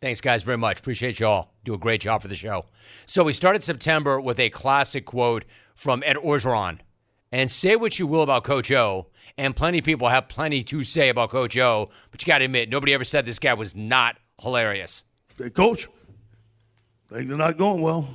Thanks, 0.00 0.20
guys, 0.20 0.42
very 0.42 0.58
much. 0.58 0.80
Appreciate 0.80 1.20
you 1.20 1.28
all. 1.28 1.54
Do 1.64 1.74
a 1.74 1.78
great 1.78 2.00
job 2.00 2.22
for 2.22 2.28
the 2.28 2.34
show. 2.34 2.64
So 3.06 3.22
we 3.22 3.32
started 3.32 3.62
September 3.62 4.20
with 4.20 4.40
a 4.40 4.50
classic 4.50 5.04
quote 5.04 5.44
from 5.76 6.02
Ed 6.04 6.16
Orgeron. 6.16 6.80
And 7.32 7.50
say 7.50 7.76
what 7.76 7.98
you 7.98 8.06
will 8.06 8.22
about 8.22 8.44
Coach 8.44 8.72
O, 8.72 9.06
and 9.38 9.54
plenty 9.54 9.78
of 9.78 9.84
people 9.84 10.08
have 10.08 10.28
plenty 10.28 10.64
to 10.64 10.82
say 10.82 11.08
about 11.08 11.30
Coach 11.30 11.56
O, 11.58 11.88
but 12.10 12.20
you 12.20 12.26
got 12.26 12.38
to 12.38 12.44
admit, 12.44 12.68
nobody 12.68 12.92
ever 12.92 13.04
said 13.04 13.24
this 13.24 13.38
guy 13.38 13.54
was 13.54 13.76
not 13.76 14.16
hilarious. 14.40 15.04
Say, 15.38 15.50
Coach, 15.50 15.86
things 17.08 17.30
are 17.30 17.36
not 17.36 17.56
going 17.56 17.82
well. 17.82 18.08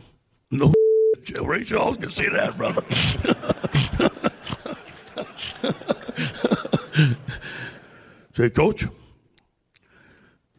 No, 0.52 0.74
Ray 1.42 1.64
Charles 1.64 1.98
can 1.98 2.10
see 2.10 2.28
that, 2.30 2.58
brother. 2.58 2.82
Say, 8.34 8.50
Coach, 8.50 8.84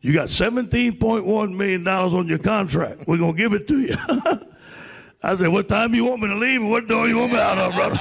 you 0.01 0.15
got 0.15 0.29
$17.1 0.29 1.55
million 1.55 1.87
on 1.87 2.27
your 2.27 2.39
contract. 2.39 3.05
We're 3.07 3.19
going 3.19 3.37
to 3.37 3.39
give 3.39 3.53
it 3.53 3.69
to 3.69 3.81
you. 3.81 3.97
I 5.23 5.35
said, 5.35 5.49
what 5.49 5.69
time 5.69 5.95
you 5.95 6.07
want 6.07 6.23
me 6.23 6.29
to 6.29 6.37
leave 6.37 6.61
and 6.61 6.71
what 6.71 6.87
door 6.87 7.07
you 7.07 7.19
want 7.19 7.33
me 7.33 7.39
out 7.39 7.59
of, 7.59 7.75
brother? 7.75 8.01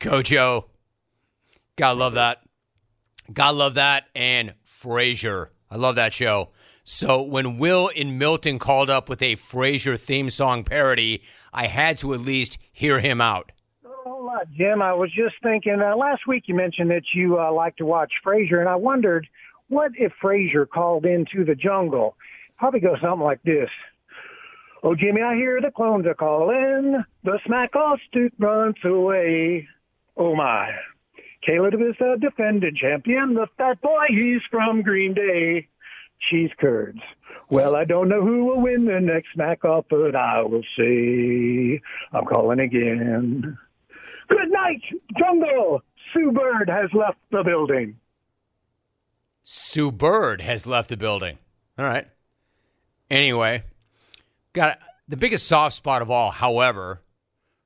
Coach 0.00 0.32
O. 0.32 0.66
Gotta 1.76 1.98
love 1.98 2.14
that. 2.14 2.38
Gotta 3.32 3.56
love 3.56 3.74
that. 3.74 4.04
And 4.14 4.54
Frasier. 4.66 5.48
I 5.70 5.76
love 5.76 5.96
that 5.96 6.12
show. 6.12 6.50
So 6.82 7.22
when 7.22 7.58
Will 7.58 7.88
in 7.88 8.18
Milton 8.18 8.58
called 8.58 8.90
up 8.90 9.08
with 9.08 9.22
a 9.22 9.36
Frasier 9.36 9.98
theme 9.98 10.30
song 10.30 10.64
parody, 10.64 11.22
I 11.52 11.66
had 11.66 11.98
to 11.98 12.14
at 12.14 12.20
least 12.20 12.58
hear 12.72 12.98
him 12.98 13.20
out. 13.20 13.52
Jim. 14.56 14.82
I 14.82 14.92
was 14.92 15.10
just 15.12 15.34
thinking 15.42 15.80
uh, 15.80 15.96
last 15.96 16.26
week 16.26 16.44
you 16.46 16.54
mentioned 16.54 16.90
that 16.90 17.02
you 17.14 17.38
uh, 17.38 17.52
like 17.52 17.76
to 17.76 17.84
watch 17.84 18.12
Frasier, 18.24 18.60
and 18.60 18.68
I 18.68 18.76
wondered 18.76 19.26
what 19.68 19.92
if 19.96 20.12
Frasier 20.22 20.68
called 20.68 21.04
into 21.04 21.44
the 21.44 21.54
jungle? 21.54 22.16
Probably 22.58 22.80
go 22.80 22.96
something 23.00 23.24
like 23.24 23.42
this. 23.42 23.68
Oh, 24.82 24.94
Jimmy, 24.94 25.22
I 25.22 25.34
hear 25.34 25.60
the 25.60 25.70
clones 25.70 26.06
are 26.06 26.14
calling. 26.14 27.04
The 27.22 27.38
smack 27.46 27.76
off 27.76 28.00
Duke 28.12 28.32
runs 28.38 28.76
away. 28.84 29.68
Oh, 30.20 30.36
my. 30.36 30.70
Caleb 31.42 31.80
is 31.80 31.96
the 31.98 32.18
defending 32.20 32.76
champion. 32.76 33.32
The 33.32 33.46
fat 33.56 33.80
boy, 33.80 34.04
he's 34.10 34.42
from 34.50 34.82
Green 34.82 35.14
Bay. 35.14 35.66
Cheese 36.28 36.50
curds. 36.60 37.00
Well, 37.48 37.74
I 37.74 37.86
don't 37.86 38.10
know 38.10 38.20
who 38.20 38.44
will 38.44 38.60
win 38.60 38.84
the 38.84 39.00
next 39.00 39.28
smack 39.32 39.64
off, 39.64 39.86
but 39.88 40.14
I 40.14 40.42
will 40.42 40.62
say 40.76 41.80
I'm 42.12 42.26
calling 42.26 42.60
again. 42.60 43.56
Good 44.28 44.50
night, 44.50 44.82
jungle. 45.18 45.80
Sue 46.12 46.32
Bird 46.32 46.68
has 46.68 46.90
left 46.92 47.18
the 47.30 47.42
building. 47.42 47.96
Sue 49.42 49.90
Bird 49.90 50.42
has 50.42 50.66
left 50.66 50.90
the 50.90 50.98
building. 50.98 51.38
All 51.78 51.86
right. 51.86 52.06
Anyway, 53.10 53.62
got 54.52 54.78
the 55.08 55.16
biggest 55.16 55.46
soft 55.46 55.76
spot 55.76 56.02
of 56.02 56.10
all, 56.10 56.30
however, 56.30 57.00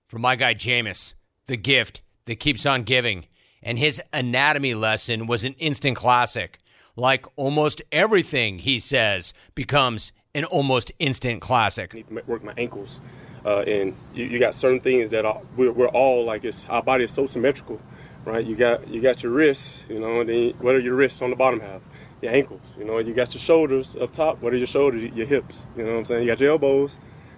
for 0.07 0.21
my 0.21 0.37
guy 0.37 0.55
Jameis, 0.55 1.15
the 1.47 1.57
gift 1.57 2.01
that 2.27 2.37
keeps 2.37 2.67
on 2.67 2.83
giving. 2.83 3.27
And 3.63 3.79
his 3.79 4.01
anatomy 4.13 4.75
lesson 4.75 5.27
was 5.27 5.45
an 5.45 5.55
instant 5.59 5.97
classic. 5.97 6.59
Like 6.97 7.27
almost 7.37 7.83
everything 7.91 8.59
he 8.61 8.79
says 8.79 9.35
becomes 9.55 10.13
an 10.35 10.45
almost 10.45 10.93
instant 10.99 11.41
classic. 11.41 11.91
I 11.93 11.97
need 11.99 12.09
to 12.09 12.23
work 12.27 12.45
my 12.45 12.55
ankles, 12.57 13.01
uh, 13.45 13.61
and 13.61 13.97
you, 14.13 14.25
you 14.25 14.39
got 14.39 14.55
certain 14.55 14.81
things 14.81 15.09
that 15.11 15.25
are, 15.25 15.41
we're, 15.57 15.73
we're 15.73 15.89
all 15.89 16.25
like 16.25 16.45
it's 16.45 16.67
our 16.69 16.83
body 16.83 17.05
is 17.05 17.11
so 17.11 17.27
symmetrical, 17.27 17.81
right? 18.25 18.45
You 18.45 18.57
got 18.57 18.87
you 18.89 19.01
got 19.01 19.23
your 19.23 19.33
wrists, 19.33 19.83
you 19.89 19.99
know, 19.99 20.21
and 20.21 20.29
then 20.29 20.55
what 20.61 20.75
are 20.75 20.81
your 20.81 20.95
wrists 20.95 21.23
on 21.23 21.31
the 21.31 21.37
bottom 21.37 21.61
half? 21.61 21.81
Your 22.21 22.33
ankles, 22.33 22.63
you 22.79 22.85
know. 22.85 22.99
You 22.99 23.15
got 23.15 23.35
your 23.35 23.41
shoulders 23.41 23.97
up 24.01 24.13
top. 24.13 24.41
What 24.41 24.53
are 24.53 24.57
your 24.57 24.67
shoulders? 24.67 25.11
Your 25.15 25.27
hips, 25.27 25.67
you 25.77 25.85
know 25.85 25.93
what 25.93 25.99
I'm 25.99 26.05
saying? 26.05 26.23
You 26.23 26.29
got 26.29 26.41
your 26.41 26.51
elbows. 26.51 26.97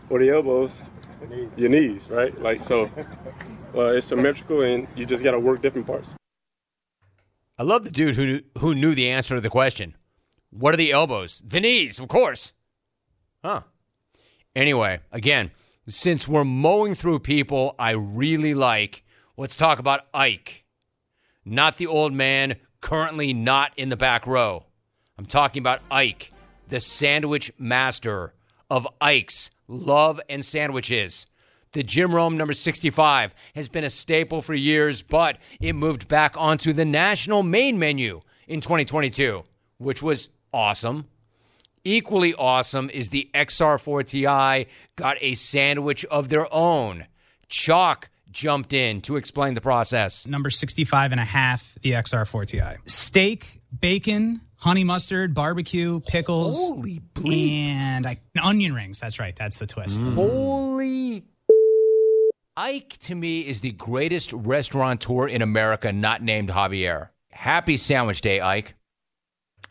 What 0.08 0.20
are 0.20 0.24
your 0.24 0.36
elbows? 0.36 0.82
Your 1.56 1.70
knees, 1.70 2.08
right? 2.08 2.38
Like 2.40 2.62
so. 2.62 2.90
Well, 3.76 3.88
it's 3.90 4.06
symmetrical, 4.06 4.62
and 4.62 4.88
you 4.96 5.04
just 5.04 5.22
got 5.22 5.32
to 5.32 5.38
work 5.38 5.60
different 5.60 5.86
parts. 5.86 6.08
I 7.58 7.62
love 7.62 7.84
the 7.84 7.90
dude 7.90 8.16
who 8.16 8.40
who 8.58 8.74
knew 8.74 8.94
the 8.94 9.10
answer 9.10 9.34
to 9.34 9.40
the 9.42 9.50
question. 9.50 9.94
What 10.48 10.72
are 10.72 10.78
the 10.78 10.92
elbows? 10.92 11.42
The 11.44 11.60
knees, 11.60 12.00
of 12.00 12.08
course. 12.08 12.54
Huh. 13.44 13.60
Anyway, 14.54 15.00
again, 15.12 15.50
since 15.86 16.26
we're 16.26 16.42
mowing 16.42 16.94
through 16.94 17.18
people 17.18 17.74
I 17.78 17.90
really 17.90 18.54
like, 18.54 19.04
let's 19.36 19.56
talk 19.56 19.78
about 19.78 20.06
Ike. 20.14 20.64
Not 21.44 21.76
the 21.76 21.86
old 21.86 22.14
man 22.14 22.56
currently 22.80 23.34
not 23.34 23.72
in 23.76 23.90
the 23.90 23.96
back 23.96 24.26
row. 24.26 24.64
I'm 25.18 25.26
talking 25.26 25.60
about 25.60 25.82
Ike, 25.90 26.32
the 26.68 26.80
sandwich 26.80 27.52
master 27.58 28.32
of 28.70 28.88
Ike's 29.02 29.50
Love 29.68 30.18
and 30.30 30.42
Sandwiches. 30.42 31.26
The 31.76 31.82
Jim 31.82 32.14
Rome 32.14 32.38
number 32.38 32.54
65 32.54 33.34
has 33.54 33.68
been 33.68 33.84
a 33.84 33.90
staple 33.90 34.40
for 34.40 34.54
years, 34.54 35.02
but 35.02 35.36
it 35.60 35.74
moved 35.74 36.08
back 36.08 36.34
onto 36.38 36.72
the 36.72 36.86
national 36.86 37.42
main 37.42 37.78
menu 37.78 38.22
in 38.48 38.62
2022, 38.62 39.44
which 39.76 40.02
was 40.02 40.30
awesome. 40.54 41.04
Equally 41.84 42.32
awesome 42.32 42.88
is 42.88 43.10
the 43.10 43.28
XR4TI 43.34 44.68
got 44.96 45.18
a 45.20 45.34
sandwich 45.34 46.06
of 46.06 46.30
their 46.30 46.50
own. 46.50 47.08
Chalk 47.46 48.08
jumped 48.30 48.72
in 48.72 49.02
to 49.02 49.16
explain 49.16 49.52
the 49.52 49.60
process. 49.60 50.26
Number 50.26 50.48
65 50.48 51.12
and 51.12 51.20
a 51.20 51.26
half, 51.26 51.76
the 51.82 51.92
XR4TI. 51.92 52.88
Steak, 52.88 53.60
bacon, 53.78 54.40
honey 54.60 54.84
mustard, 54.84 55.34
barbecue, 55.34 56.00
pickles, 56.00 56.56
Holy 56.56 57.02
and 57.26 58.06
I, 58.06 58.16
onion 58.42 58.72
rings. 58.72 58.98
That's 58.98 59.18
right. 59.18 59.36
That's 59.36 59.58
the 59.58 59.66
twist. 59.66 60.00
Holy 60.00 61.22
Ike 62.58 62.96
to 63.00 63.14
me 63.14 63.40
is 63.40 63.60
the 63.60 63.72
greatest 63.72 64.32
restaurateur 64.32 65.28
in 65.28 65.42
America, 65.42 65.92
not 65.92 66.22
named 66.22 66.48
Javier. 66.48 67.10
Happy 67.30 67.76
Sandwich 67.76 68.22
Day, 68.22 68.40
Ike. 68.40 68.72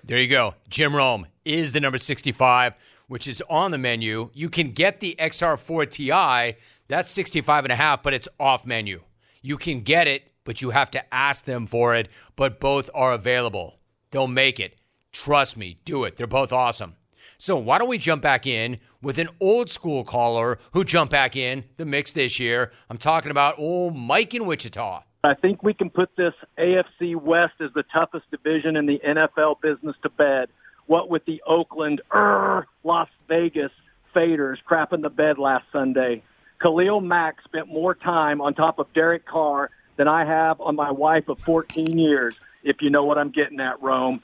There 0.04 0.20
you 0.20 0.28
go. 0.28 0.54
Jim 0.70 0.96
Rome 0.96 1.26
is 1.46 1.72
the 1.72 1.80
number 1.80 1.98
65, 1.98 2.76
which 3.08 3.28
is 3.28 3.42
on 3.50 3.72
the 3.72 3.80
menu. 3.80 4.30
You 4.34 4.52
can 4.52 4.72
get 4.72 5.00
the 5.00 5.16
XR4 5.18 5.90
Ti. 5.90 6.60
That's 6.88 7.10
65 7.10 7.66
and 7.66 7.72
a 7.72 7.76
half, 7.76 8.04
but 8.04 8.14
it's 8.14 8.28
off 8.40 8.68
menu. 8.68 9.02
You 9.42 9.58
can 9.58 9.82
get 9.82 10.08
it, 10.08 10.32
but 10.44 10.62
you 10.62 10.70
have 10.70 10.92
to 10.92 11.12
ask 11.12 11.46
them 11.46 11.66
for 11.66 11.96
it, 11.96 12.10
but 12.36 12.60
both 12.60 12.92
are 12.94 13.14
available. 13.14 13.80
They'll 14.12 14.28
make 14.28 14.60
it. 14.60 14.80
Trust 15.12 15.58
me, 15.58 15.80
do 15.86 16.04
it. 16.04 16.18
They're 16.18 16.28
both 16.28 16.54
awesome. 16.54 16.98
So 17.38 17.58
why 17.58 17.78
don't 17.78 17.88
we 17.88 17.98
jump 17.98 18.22
back 18.22 18.48
in 18.48 18.78
with 19.02 19.18
an 19.18 19.30
old 19.40 19.70
school 19.70 20.04
caller 20.04 20.58
who 20.74 20.84
jumped 20.84 21.12
back 21.12 21.36
in 21.36 21.66
the 21.78 21.86
mix 21.86 22.12
this 22.12 22.40
year? 22.40 22.72
I'm 22.90 22.98
talking 22.98 23.32
about 23.32 23.60
old 23.60 23.96
Mike 23.96 24.34
in 24.34 24.46
Wichita. 24.46 25.04
I 25.24 25.34
think 25.34 25.64
we 25.64 25.74
can 25.74 25.90
put 25.90 26.16
this 26.16 26.34
AFC 26.58 27.16
West 27.16 27.54
as 27.60 27.72
the 27.74 27.84
toughest 27.92 28.30
division 28.30 28.76
in 28.76 28.86
the 28.86 29.00
NFL 29.00 29.60
business 29.62 29.96
to 30.04 30.10
bed. 30.10 30.50
What 30.86 31.10
with 31.10 31.26
the 31.26 31.42
Oakland, 31.48 32.02
er, 32.16 32.68
Las 32.84 33.10
Vegas, 33.28 33.72
faders 34.16 34.58
crapping 34.70 35.02
the 35.02 35.10
bed 35.10 35.40
last 35.40 35.66
Sunday. 35.72 36.22
Khalil 36.62 37.02
Mack 37.02 37.38
spent 37.44 37.68
more 37.68 37.96
time 37.96 38.40
on 38.40 38.54
top 38.54 38.80
of 38.80 38.92
Derek 38.94 39.26
Carr 39.26 39.72
than 39.98 40.08
I 40.08 40.26
have 40.26 40.62
on 40.62 40.76
my 40.76 40.92
wife 40.92 41.28
of 41.28 41.40
14 41.40 41.98
years, 41.98 42.40
if 42.64 42.78
you 42.82 42.90
know 42.90 43.04
what 43.04 43.18
I'm 43.18 43.32
getting 43.32 43.60
at, 43.60 43.82
Rome. 43.82 44.22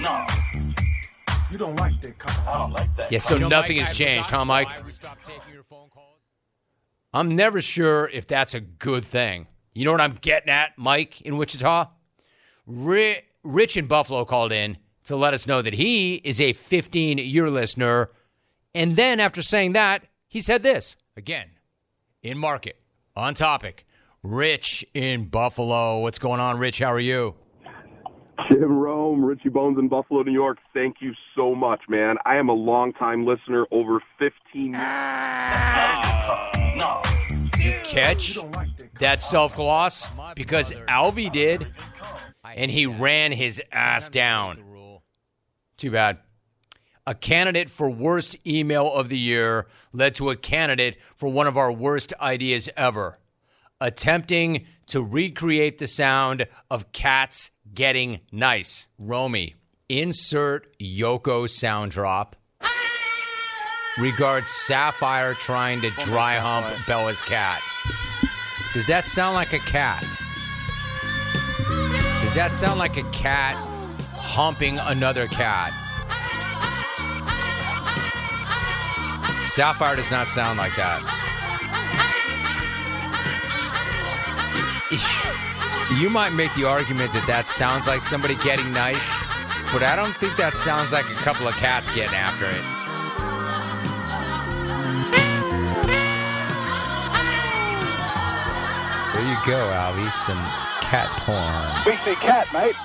No. 0.00 0.26
You 1.50 1.58
don't 1.58 1.76
like 1.76 2.00
that 2.02 2.18
car. 2.18 2.54
I 2.54 2.58
don't 2.58 2.72
like 2.72 2.96
that. 2.96 3.10
Yeah, 3.10 3.20
so 3.20 3.38
nothing 3.38 3.78
has 3.78 3.96
changed, 3.96 4.30
huh, 4.30 4.44
Mike? 4.44 4.68
I'm 7.12 7.34
never 7.34 7.62
sure 7.62 8.08
if 8.08 8.26
that's 8.26 8.54
a 8.54 8.60
good 8.60 9.04
thing. 9.04 9.46
You 9.74 9.84
know 9.84 9.92
what 9.92 10.00
I'm 10.00 10.18
getting 10.20 10.50
at, 10.50 10.76
Mike, 10.76 11.20
in 11.22 11.38
Wichita? 11.38 11.86
Rich 12.66 13.76
in 13.76 13.86
Buffalo 13.86 14.24
called 14.24 14.52
in 14.52 14.76
to 15.04 15.16
let 15.16 15.32
us 15.32 15.46
know 15.46 15.62
that 15.62 15.72
he 15.72 16.16
is 16.16 16.40
a 16.40 16.52
15 16.52 17.18
year 17.18 17.50
listener. 17.50 18.10
And 18.74 18.96
then 18.96 19.20
after 19.20 19.40
saying 19.40 19.72
that, 19.72 20.04
he 20.26 20.40
said 20.40 20.62
this 20.62 20.96
again 21.16 21.48
in 22.22 22.36
market, 22.36 22.78
on 23.16 23.32
topic. 23.32 23.86
Rich 24.22 24.84
in 24.92 25.26
Buffalo. 25.26 26.00
What's 26.00 26.18
going 26.18 26.40
on, 26.40 26.58
Rich? 26.58 26.80
How 26.80 26.92
are 26.92 27.00
you? 27.00 27.36
Jim 28.48 28.78
Rome, 28.78 29.22
Richie 29.22 29.50
Bones 29.50 29.78
in 29.78 29.88
Buffalo, 29.88 30.22
New 30.22 30.32
York. 30.32 30.58
Thank 30.72 30.96
you 31.00 31.12
so 31.36 31.54
much, 31.54 31.82
man. 31.88 32.16
I 32.24 32.36
am 32.36 32.48
a 32.48 32.54
longtime 32.54 33.26
listener, 33.26 33.66
over 33.70 34.00
15 34.18 34.72
You 37.58 37.74
catch 37.84 38.38
that 39.00 39.20
self 39.20 39.56
gloss 39.56 40.08
because 40.34 40.72
Alvy 40.88 41.30
did, 41.30 41.66
and 42.44 42.70
he 42.70 42.86
ran 42.86 43.32
his 43.32 43.60
ass 43.70 44.08
down. 44.08 44.64
Too 45.76 45.90
bad. 45.90 46.18
A 47.06 47.14
candidate 47.14 47.70
for 47.70 47.90
worst 47.90 48.36
email 48.46 48.92
of 48.92 49.08
the 49.08 49.18
year 49.18 49.66
led 49.92 50.14
to 50.16 50.30
a 50.30 50.36
candidate 50.36 50.96
for 51.16 51.28
one 51.28 51.46
of 51.46 51.56
our 51.56 51.72
worst 51.72 52.14
ideas 52.20 52.68
ever. 52.76 53.16
Attempting 53.80 54.66
to 54.86 55.02
recreate 55.02 55.78
the 55.78 55.86
sound 55.86 56.46
of 56.70 56.92
cats 56.92 57.50
getting 57.74 58.20
nice. 58.32 58.88
Romy, 58.98 59.54
insert 59.88 60.78
Yoko 60.78 61.48
sound 61.48 61.92
drop. 61.92 62.36
Regards 63.98 64.48
Sapphire 64.48 65.34
trying 65.34 65.80
to 65.80 65.90
dry 65.90 66.34
hump 66.36 66.66
Bella's 66.86 67.20
cat. 67.20 67.60
Does 68.72 68.86
that 68.86 69.06
sound 69.06 69.34
like 69.34 69.52
a 69.52 69.58
cat? 69.58 70.04
Does 72.22 72.34
that 72.34 72.54
sound 72.54 72.78
like 72.78 72.96
a 72.96 73.02
cat 73.10 73.56
humping 74.14 74.78
another 74.78 75.26
cat? 75.26 75.72
Sapphire 79.40 79.96
does 79.96 80.10
not 80.10 80.28
sound 80.28 80.58
like 80.58 80.76
that. 80.76 81.02
You 85.96 86.10
might 86.10 86.34
make 86.34 86.52
the 86.54 86.64
argument 86.64 87.14
that 87.14 87.26
that 87.26 87.48
sounds 87.48 87.86
like 87.86 88.02
somebody 88.02 88.34
getting 88.36 88.72
nice, 88.72 89.22
but 89.72 89.82
I 89.82 89.96
don't 89.96 90.14
think 90.16 90.36
that 90.36 90.54
sounds 90.54 90.92
like 90.92 91.08
a 91.08 91.14
couple 91.14 91.48
of 91.48 91.54
cats 91.54 91.88
getting 91.88 92.14
after 92.14 92.44
it. 92.44 92.62
There 99.14 99.26
you 99.26 99.36
go, 99.46 99.58
Alvy. 99.72 100.12
Some 100.12 100.38
cat 100.82 101.08
porn. 101.20 101.86
We 101.86 101.98
say 102.04 102.14
cat, 102.16 102.46
mate. 102.52 102.76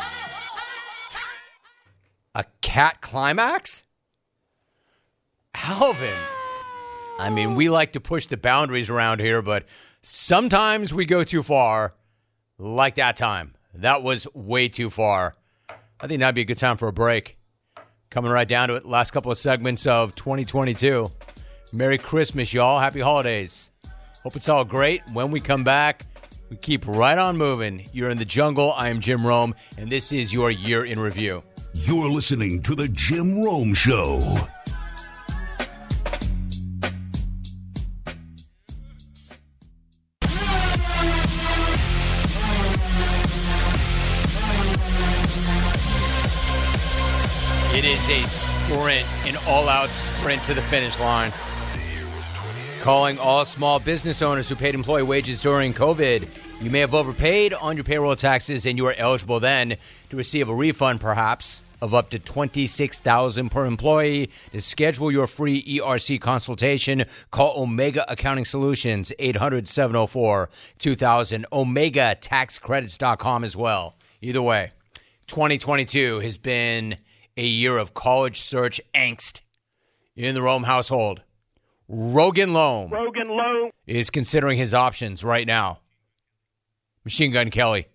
A 2.35 2.45
cat 2.61 3.01
climax? 3.01 3.83
Alvin. 5.53 6.17
I 7.19 7.29
mean, 7.29 7.55
we 7.55 7.69
like 7.69 7.93
to 7.93 7.99
push 7.99 8.27
the 8.27 8.37
boundaries 8.37 8.89
around 8.89 9.19
here, 9.19 9.41
but 9.41 9.65
sometimes 10.01 10.93
we 10.93 11.05
go 11.05 11.23
too 11.23 11.43
far, 11.43 11.93
like 12.63 12.95
that 12.95 13.17
time. 13.17 13.53
That 13.75 14.03
was 14.03 14.27
way 14.33 14.69
too 14.69 14.89
far. 14.89 15.33
I 15.99 16.07
think 16.07 16.21
that'd 16.21 16.35
be 16.35 16.41
a 16.41 16.45
good 16.45 16.57
time 16.57 16.77
for 16.77 16.87
a 16.87 16.93
break. 16.93 17.37
Coming 18.09 18.31
right 18.31 18.47
down 18.47 18.69
to 18.69 18.75
it, 18.75 18.85
last 18.85 19.11
couple 19.11 19.31
of 19.31 19.37
segments 19.37 19.85
of 19.85 20.15
2022. 20.15 21.11
Merry 21.73 21.97
Christmas, 21.97 22.53
y'all. 22.53 22.79
Happy 22.79 23.01
holidays. 23.01 23.71
Hope 24.21 24.35
it's 24.35 24.47
all 24.47 24.63
great. 24.63 25.01
When 25.11 25.31
we 25.31 25.41
come 25.41 25.63
back, 25.63 26.05
we 26.49 26.55
keep 26.55 26.87
right 26.87 27.17
on 27.17 27.37
moving. 27.37 27.89
You're 27.91 28.09
in 28.09 28.17
the 28.17 28.25
jungle. 28.25 28.71
I 28.73 28.89
am 28.89 29.01
Jim 29.01 29.25
Rome, 29.25 29.55
and 29.77 29.91
this 29.91 30.13
is 30.13 30.31
your 30.31 30.51
year 30.51 30.85
in 30.85 30.99
review. 30.99 31.43
You're 31.73 32.09
listening 32.09 32.61
to 32.63 32.75
The 32.75 32.87
Jim 32.87 33.43
Rome 33.43 33.73
Show. 33.73 34.21
Is 48.09 48.09
a 48.09 48.23
sprint, 48.27 49.05
an 49.25 49.37
all 49.47 49.69
out 49.69 49.89
sprint 49.89 50.43
to 50.43 50.53
the 50.53 50.61
finish 50.63 50.99
line. 50.99 51.31
Calling 52.81 53.17
all 53.17 53.45
small 53.45 53.79
business 53.79 54.21
owners 54.21 54.49
who 54.49 54.55
paid 54.55 54.75
employee 54.75 55.03
wages 55.03 55.39
during 55.39 55.73
COVID. 55.73 56.27
You 56.61 56.69
may 56.69 56.79
have 56.79 56.93
overpaid 56.93 57.53
on 57.53 57.77
your 57.77 57.85
payroll 57.85 58.17
taxes 58.17 58.65
and 58.65 58.77
you 58.77 58.85
are 58.87 58.95
eligible 58.97 59.39
then 59.39 59.77
to 60.09 60.17
receive 60.17 60.49
a 60.49 60.55
refund 60.55 60.99
perhaps 60.99 61.61
of 61.81 61.93
up 61.93 62.09
to 62.09 62.19
26,000 62.19 63.49
per 63.49 63.65
employee. 63.65 64.29
To 64.51 64.59
schedule 64.59 65.09
your 65.11 65.27
free 65.27 65.63
ERC 65.63 66.19
consultation, 66.19 67.05
call 67.31 67.61
Omega 67.61 68.03
Accounting 68.11 68.43
Solutions 68.45 69.13
800-704-2000 69.19 71.45
omegataxcredits.com 71.51 73.43
as 73.43 73.55
well. 73.55 73.95
Either 74.21 74.41
way, 74.41 74.71
2022 75.27 76.19
has 76.19 76.37
been 76.37 76.97
a 77.37 77.45
year 77.45 77.77
of 77.77 77.93
college 77.93 78.41
search 78.41 78.79
angst 78.93 79.41
in 80.15 80.35
the 80.35 80.41
Rome 80.41 80.63
household. 80.63 81.21
Rogan 81.87 82.53
Loam 82.53 82.91
Rogan 82.91 83.27
Loam. 83.27 83.71
is 83.85 84.09
considering 84.09 84.57
his 84.57 84.73
options 84.73 85.23
right 85.23 85.45
now. 85.45 85.79
Machine 87.03 87.31
Gun 87.31 87.49
Kelly. 87.49 87.87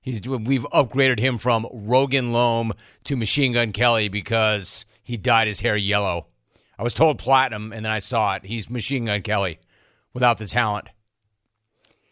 He's 0.00 0.26
we've 0.26 0.66
upgraded 0.72 1.18
him 1.18 1.36
from 1.38 1.66
Rogan 1.72 2.32
Loam 2.32 2.72
to 3.04 3.16
Machine 3.16 3.52
Gun 3.52 3.72
Kelly 3.72 4.08
because 4.08 4.86
he 5.02 5.16
dyed 5.16 5.48
his 5.48 5.60
hair 5.60 5.76
yellow. 5.76 6.26
I 6.78 6.82
was 6.82 6.94
told 6.94 7.18
platinum 7.18 7.72
and 7.72 7.84
then 7.84 7.92
I 7.92 7.98
saw 7.98 8.36
it. 8.36 8.44
He's 8.46 8.70
Machine 8.70 9.04
Gun 9.04 9.22
Kelly 9.22 9.58
without 10.14 10.38
the 10.38 10.46
talent. 10.46 10.88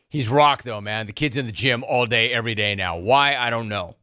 He's 0.09 0.29
rock 0.29 0.63
though, 0.63 0.81
man. 0.81 1.07
The 1.07 1.13
kid's 1.13 1.37
in 1.37 1.47
the 1.47 1.53
gym 1.53 1.85
all 1.85 2.07
day 2.07 2.33
every 2.33 2.55
day 2.55 2.75
now. 2.75 2.99
Why? 2.99 3.35
I 3.37 3.51
don't 3.51 3.69
know. 3.69 3.97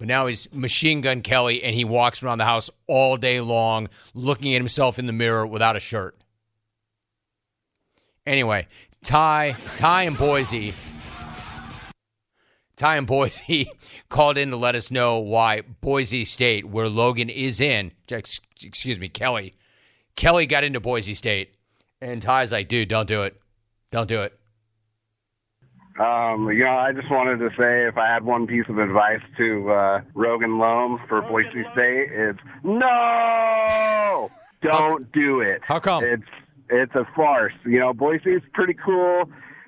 But 0.00 0.08
now 0.08 0.28
he's 0.28 0.50
Machine 0.50 1.02
Gun 1.02 1.20
Kelly, 1.20 1.62
and 1.62 1.74
he 1.74 1.84
walks 1.84 2.22
around 2.22 2.38
the 2.38 2.46
house 2.46 2.70
all 2.86 3.18
day 3.18 3.42
long 3.42 3.90
looking 4.14 4.54
at 4.54 4.58
himself 4.58 4.98
in 4.98 5.06
the 5.06 5.12
mirror 5.12 5.46
without 5.46 5.76
a 5.76 5.80
shirt. 5.80 6.16
Anyway, 8.24 8.66
Ty, 9.04 9.58
Ty 9.76 10.04
and 10.04 10.16
Boise, 10.16 10.72
Ty 12.76 12.96
and 12.96 13.06
Boise 13.06 13.70
called 14.08 14.38
in 14.38 14.48
to 14.52 14.56
let 14.56 14.74
us 14.74 14.90
know 14.90 15.18
why 15.18 15.60
Boise 15.60 16.24
State, 16.24 16.64
where 16.64 16.88
Logan 16.88 17.28
is 17.28 17.60
in, 17.60 17.92
excuse 18.10 18.98
me, 18.98 19.10
Kelly, 19.10 19.52
Kelly 20.16 20.46
got 20.46 20.64
into 20.64 20.80
Boise 20.80 21.12
State, 21.12 21.58
and 22.00 22.22
Ty's 22.22 22.52
like, 22.52 22.68
dude, 22.68 22.88
don't 22.88 23.06
do 23.06 23.20
it, 23.24 23.38
don't 23.90 24.08
do 24.08 24.22
it. 24.22 24.39
Um, 26.00 26.48
you 26.50 26.64
know, 26.64 26.76
I 26.78 26.92
just 26.92 27.10
wanted 27.10 27.38
to 27.40 27.50
say 27.58 27.86
if 27.86 27.98
I 27.98 28.06
had 28.06 28.24
one 28.24 28.46
piece 28.46 28.64
of 28.68 28.78
advice 28.78 29.20
to 29.36 29.70
uh, 29.70 30.00
Rogan 30.14 30.58
Loam 30.58 30.98
for 31.08 31.20
Boise 31.20 31.64
State, 31.72 32.08
it's 32.10 32.38
no, 32.64 34.30
don't 34.62 35.12
do 35.12 35.40
it. 35.40 35.60
How 35.62 35.78
come? 35.78 36.02
It's 36.04 36.22
it's 36.70 36.94
a 36.94 37.06
farce. 37.14 37.52
You 37.66 37.80
know, 37.80 37.92
Boise 37.92 38.30
is 38.30 38.42
pretty 38.54 38.74
cool. 38.74 39.24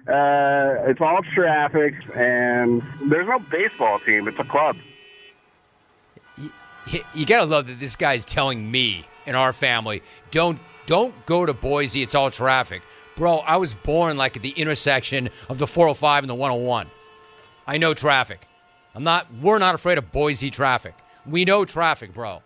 Uh, 0.09 0.89
it's 0.89 1.01
all 1.01 1.21
traffic, 1.35 1.95
and 2.17 2.83
there's 3.05 3.29
no 3.29 3.39
baseball 3.39 3.99
team. 3.99 4.27
It's 4.27 4.39
a 4.39 4.45
club. 4.45 4.77
you- 6.87 7.05
you 7.15 7.27
gotta 7.27 7.45
love 7.45 7.67
that 7.69 7.79
this 7.79 7.95
guy's 7.95 8.25
telling 8.25 8.69
me 8.71 9.07
and 9.27 9.37
our 9.37 9.53
family 9.53 10.03
don't 10.33 10.59
don't 10.87 11.15
go 11.27 11.45
to 11.47 11.53
Boise. 11.53 12.03
It's 12.03 12.15
all 12.15 12.31
traffic, 12.31 12.83
bro. 13.17 13.39
I 13.39 13.57
was 13.57 13.75
born 13.75 14.17
like 14.17 14.37
at 14.37 14.43
the 14.43 14.51
intersection 14.51 15.31
of 15.49 15.59
the 15.59 15.67
405 15.67 16.25
and 16.25 16.31
the 16.31 16.35
101. 16.35 16.91
I 17.67 17.79
know 17.79 17.95
traffic. 17.95 18.47
I'm 18.95 19.05
not. 19.05 19.27
We're 19.41 19.59
not 19.59 19.75
afraid 19.75 19.99
of 19.99 20.11
Boise 20.11 20.51
traffic. 20.51 20.95
We 21.25 21.45
know 21.45 21.65
traffic, 21.65 22.13
bro. 22.13 22.43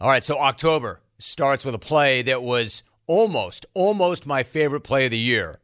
All 0.00 0.08
right, 0.10 0.24
so 0.24 0.38
October 0.38 1.00
starts 1.18 1.64
with 1.64 1.74
a 1.74 1.78
play 1.78 2.22
that 2.22 2.42
was 2.42 2.82
almost, 3.06 3.66
almost 3.74 4.26
my 4.26 4.42
favorite 4.42 4.80
play 4.80 5.04
of 5.06 5.10
the 5.10 5.18
year. 5.18 5.60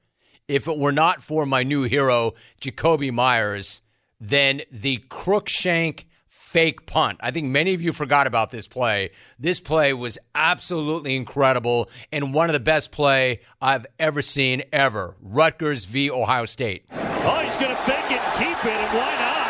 If 0.49 0.69
it 0.69 0.79
were 0.79 0.93
not 0.93 1.23
for 1.23 1.47
my 1.47 1.63
new 1.63 1.85
hero, 1.85 2.35
Jacoby 2.61 3.11
Myers, 3.11 3.83
then 4.21 4.63
the 4.71 4.99
Cruickshank 5.09 6.05
fake 6.41 6.87
punt. 6.87 7.19
I 7.21 7.31
think 7.31 7.47
many 7.47 7.75
of 7.75 7.83
you 7.83 7.93
forgot 7.93 8.27
about 8.27 8.51
this 8.51 8.67
play. 8.67 9.11
This 9.39 9.61
play 9.61 9.93
was 9.93 10.19
absolutely 10.35 11.15
incredible 11.15 11.89
and 12.11 12.35
one 12.35 12.49
of 12.49 12.55
the 12.55 12.61
best 12.61 12.91
play 12.91 13.41
I've 13.61 13.87
ever 14.01 14.21
seen 14.21 14.65
ever. 14.73 15.15
Rutgers 15.23 15.85
v. 15.85 16.11
Ohio 16.11 16.47
State. 16.47 16.87
Oh, 16.91 17.41
he's 17.45 17.57
going 17.57 17.71
to 17.71 17.83
fake 17.83 18.11
it 18.11 18.21
and 18.21 18.33
keep 18.33 18.65
it, 18.65 18.73
and 18.73 18.99
why 18.99 19.13
not? 19.21 19.41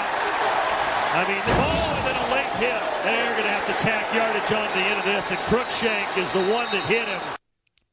I 1.13 1.25
mean, 1.27 1.43
oh, 1.47 1.97
and 1.97 2.07
then 2.07 2.17
a 2.17 2.35
late 2.35 2.55
hit. 2.59 3.05
They're 3.05 3.33
going 3.33 3.45
to 3.45 3.49
have 3.49 3.67
to 3.67 3.83
tack 3.83 4.13
yardage 4.15 4.53
on 4.53 4.69
the 4.77 4.85
end 4.85 4.99
of 4.99 5.05
this, 5.07 5.31
and 5.31 5.41
Cruickshank 5.41 6.19
is 6.19 6.33
the 6.33 6.41
one 6.41 6.67
that 6.73 6.85
hit 6.87 7.07
him. 7.09 7.21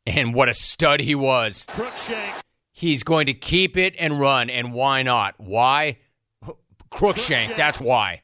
And 0.05 0.33
what 0.33 0.49
a 0.49 0.53
stud 0.53 0.99
he 0.99 1.15
was. 1.15 1.65
Cruickshank. 1.69 2.33
He's 2.73 3.03
going 3.03 3.27
to 3.27 3.33
keep 3.33 3.77
it 3.77 3.93
and 3.97 4.19
run, 4.19 4.49
and 4.49 4.73
why 4.73 5.03
not? 5.03 5.35
Why? 5.37 5.99
Cruickshank, 6.91 7.55
that's 7.55 7.79
why. 7.79 8.21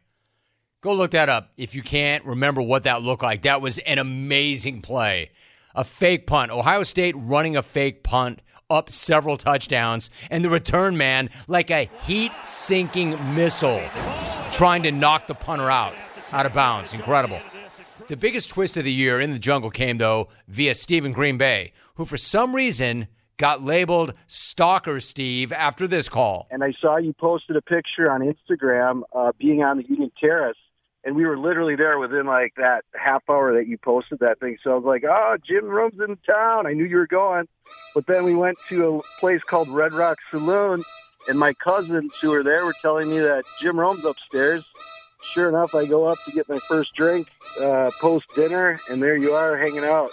Go 0.84 0.94
look 0.94 1.12
that 1.12 1.30
up 1.30 1.54
if 1.56 1.76
you 1.76 1.82
can't 1.82 2.26
remember 2.26 2.62
what 2.62 2.84
that 2.84 3.02
looked 3.02 3.24
like. 3.24 3.44
That 3.44 3.62
was 3.62 3.78
an 3.78 4.00
amazing 4.00 4.82
play. 4.82 5.32
A 5.74 5.86
fake 5.86 6.28
punt. 6.28 6.52
Ohio 6.52 6.84
State 6.84 7.16
running 7.18 7.56
a 7.56 7.62
fake 7.62 8.04
punt 8.04 8.42
up 8.70 8.92
several 8.92 9.38
touchdowns, 9.38 10.12
and 10.30 10.44
the 10.44 10.50
return 10.50 10.98
man 10.98 11.30
like 11.48 11.72
a 11.72 11.90
heat 12.02 12.34
sinking 12.44 13.12
missile 13.34 13.82
trying 14.52 14.84
to 14.84 14.92
knock 14.92 15.28
the 15.28 15.34
punter 15.34 15.72
out, 15.72 15.94
out 16.34 16.46
of 16.46 16.52
bounds. 16.52 16.94
Incredible. 16.94 17.40
The 18.10 18.18
biggest 18.18 18.50
twist 18.50 18.76
of 18.76 18.84
the 18.84 18.92
year 18.92 19.22
in 19.22 19.32
the 19.32 19.40
jungle 19.40 19.72
came, 19.72 20.00
though, 20.00 20.28
via 20.50 20.74
Stephen 20.74 21.14
Green 21.14 21.38
Bay, 21.38 21.72
who 21.96 22.04
for 22.04 22.18
some 22.18 22.54
reason 22.54 23.08
got 23.38 23.62
labeled 23.62 24.14
Stalker 24.28 25.00
Steve 25.00 25.54
after 25.54 25.88
this 25.88 26.10
call. 26.10 26.48
and 26.52 26.64
I 26.64 26.74
saw 26.80 26.98
you 26.98 27.14
posted 27.14 27.56
a 27.56 27.62
picture 27.62 28.12
on 28.12 28.22
Instagram 28.22 29.04
uh, 29.16 29.32
being 29.40 29.64
on 29.64 29.78
the 29.78 29.86
Union 29.88 30.12
Terrace, 30.20 30.58
and 31.04 31.16
we 31.16 31.26
were 31.26 31.38
literally 31.38 31.76
there 31.76 32.00
within 32.00 32.26
like 32.26 32.54
that 32.56 32.84
half 32.96 33.24
hour 33.30 33.54
that 33.54 33.68
you 33.68 33.78
posted 33.78 34.20
that 34.20 34.40
thing. 34.40 34.58
So 34.64 34.72
I 34.72 34.76
was 34.76 34.86
like, 34.86 35.04
"Oh, 35.04 35.38
Jim 35.46 35.66
Rome's 35.66 36.00
in 36.00 36.18
town." 36.26 36.68
I 36.68 36.74
knew 36.74 36.86
you 36.86 36.98
were 36.98 37.08
going, 37.08 37.48
but 37.94 38.08
then 38.08 38.24
we 38.24 38.36
went 38.36 38.58
to 38.70 39.00
a 39.00 39.20
place 39.20 39.42
called 39.44 39.70
Red 39.70 39.94
Rock 39.94 40.18
Saloon, 40.32 40.84
and 41.28 41.38
my 41.38 41.54
cousins 41.54 42.12
who 42.22 42.30
were 42.30 42.44
there 42.44 42.66
were 42.66 42.76
telling 42.82 43.10
me 43.10 43.20
that 43.20 43.44
Jim 43.62 43.80
Rome's 43.80 44.06
upstairs. 44.06 44.64
Sure 45.34 45.48
enough, 45.50 45.74
I 45.74 45.86
go 45.86 46.06
up 46.06 46.18
to 46.26 46.32
get 46.32 46.50
my 46.50 46.60
first 46.68 46.94
drink 46.96 47.28
uh, 47.60 47.92
post 48.02 48.26
dinner, 48.36 48.80
and 48.90 49.02
there 49.02 49.16
you 49.16 49.34
are 49.34 49.58
hanging 49.58 49.86
out. 49.86 50.10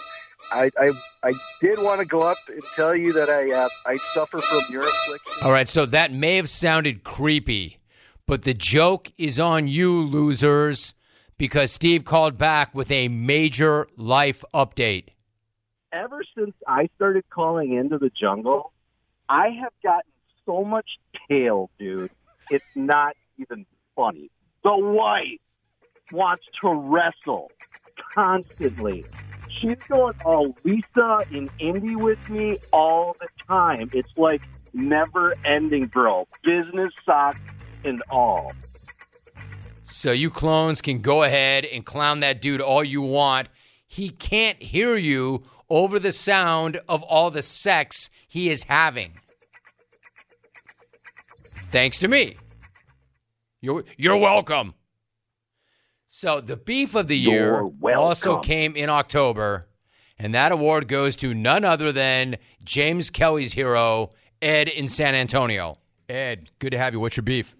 I, 0.51 0.69
I 0.77 0.91
I 1.23 1.33
did 1.61 1.79
want 1.79 1.99
to 1.99 2.05
go 2.05 2.21
up 2.23 2.37
and 2.47 2.61
tell 2.75 2.95
you 2.95 3.13
that 3.13 3.29
I 3.29 3.51
uh, 3.51 3.69
I 3.85 3.97
suffer 4.13 4.41
from 4.41 4.61
your 4.69 4.83
affliction. 4.83 5.33
All 5.41 5.51
right, 5.51 5.67
so 5.67 5.85
that 5.87 6.11
may 6.11 6.35
have 6.35 6.49
sounded 6.49 7.03
creepy, 7.03 7.77
but 8.31 8.43
the 8.43 8.53
joke 8.53 9.11
is 9.17 9.41
on 9.41 9.67
you, 9.67 9.91
losers, 9.91 10.95
because 11.37 11.69
Steve 11.69 12.05
called 12.05 12.37
back 12.37 12.73
with 12.73 12.89
a 12.89 13.09
major 13.09 13.89
life 13.97 14.45
update. 14.53 15.09
Ever 15.91 16.23
since 16.33 16.53
I 16.65 16.87
started 16.95 17.25
calling 17.29 17.73
into 17.73 17.97
the 17.97 18.09
jungle, 18.09 18.71
I 19.27 19.49
have 19.61 19.73
gotten 19.83 20.13
so 20.45 20.63
much 20.63 20.85
tail, 21.27 21.69
dude. 21.77 22.09
It's 22.49 22.63
not 22.73 23.17
even 23.37 23.65
funny. 23.97 24.31
The 24.63 24.77
wife 24.77 25.41
wants 26.13 26.45
to 26.61 26.73
wrestle 26.73 27.51
constantly. 28.13 29.03
She's 29.59 29.75
going 29.89 30.15
all 30.23 30.55
Lisa 30.63 31.25
in 31.31 31.49
Indy 31.59 31.97
with 31.97 32.29
me 32.29 32.59
all 32.71 33.17
the 33.19 33.27
time. 33.45 33.89
It's 33.91 34.15
like 34.15 34.41
never 34.71 35.35
ending, 35.43 35.87
bro. 35.87 36.29
Business 36.45 36.93
socks 37.05 37.41
and 37.83 38.01
all. 38.09 38.53
So 39.83 40.11
you 40.11 40.29
clones 40.29 40.81
can 40.81 40.99
go 41.01 41.23
ahead 41.23 41.65
and 41.65 41.85
clown 41.85 42.21
that 42.21 42.41
dude 42.41 42.61
all 42.61 42.83
you 42.83 43.01
want. 43.01 43.49
He 43.87 44.09
can't 44.09 44.61
hear 44.61 44.95
you 44.95 45.43
over 45.69 45.99
the 45.99 46.11
sound 46.11 46.79
of 46.87 47.03
all 47.03 47.31
the 47.31 47.41
sex 47.41 48.09
he 48.27 48.49
is 48.49 48.63
having. 48.63 49.13
Thanks 51.71 51.99
to 51.99 52.07
me. 52.07 52.37
You're, 53.61 53.83
you're 53.97 54.17
welcome. 54.17 54.73
So 56.07 56.41
the 56.41 56.57
beef 56.57 56.95
of 56.95 57.07
the 57.07 57.17
year 57.17 57.69
also 57.95 58.39
came 58.39 58.75
in 58.75 58.89
October, 58.89 59.69
and 60.17 60.35
that 60.35 60.51
award 60.51 60.87
goes 60.89 61.15
to 61.17 61.33
none 61.33 61.63
other 61.63 61.91
than 61.93 62.37
James 62.65 63.09
Kelly's 63.09 63.53
hero, 63.53 64.09
Ed 64.41 64.67
in 64.67 64.89
San 64.89 65.15
Antonio. 65.15 65.77
Ed, 66.09 66.49
good 66.59 66.71
to 66.71 66.77
have 66.77 66.93
you. 66.93 66.99
What's 66.99 67.15
your 67.15 67.23
beef? 67.23 67.55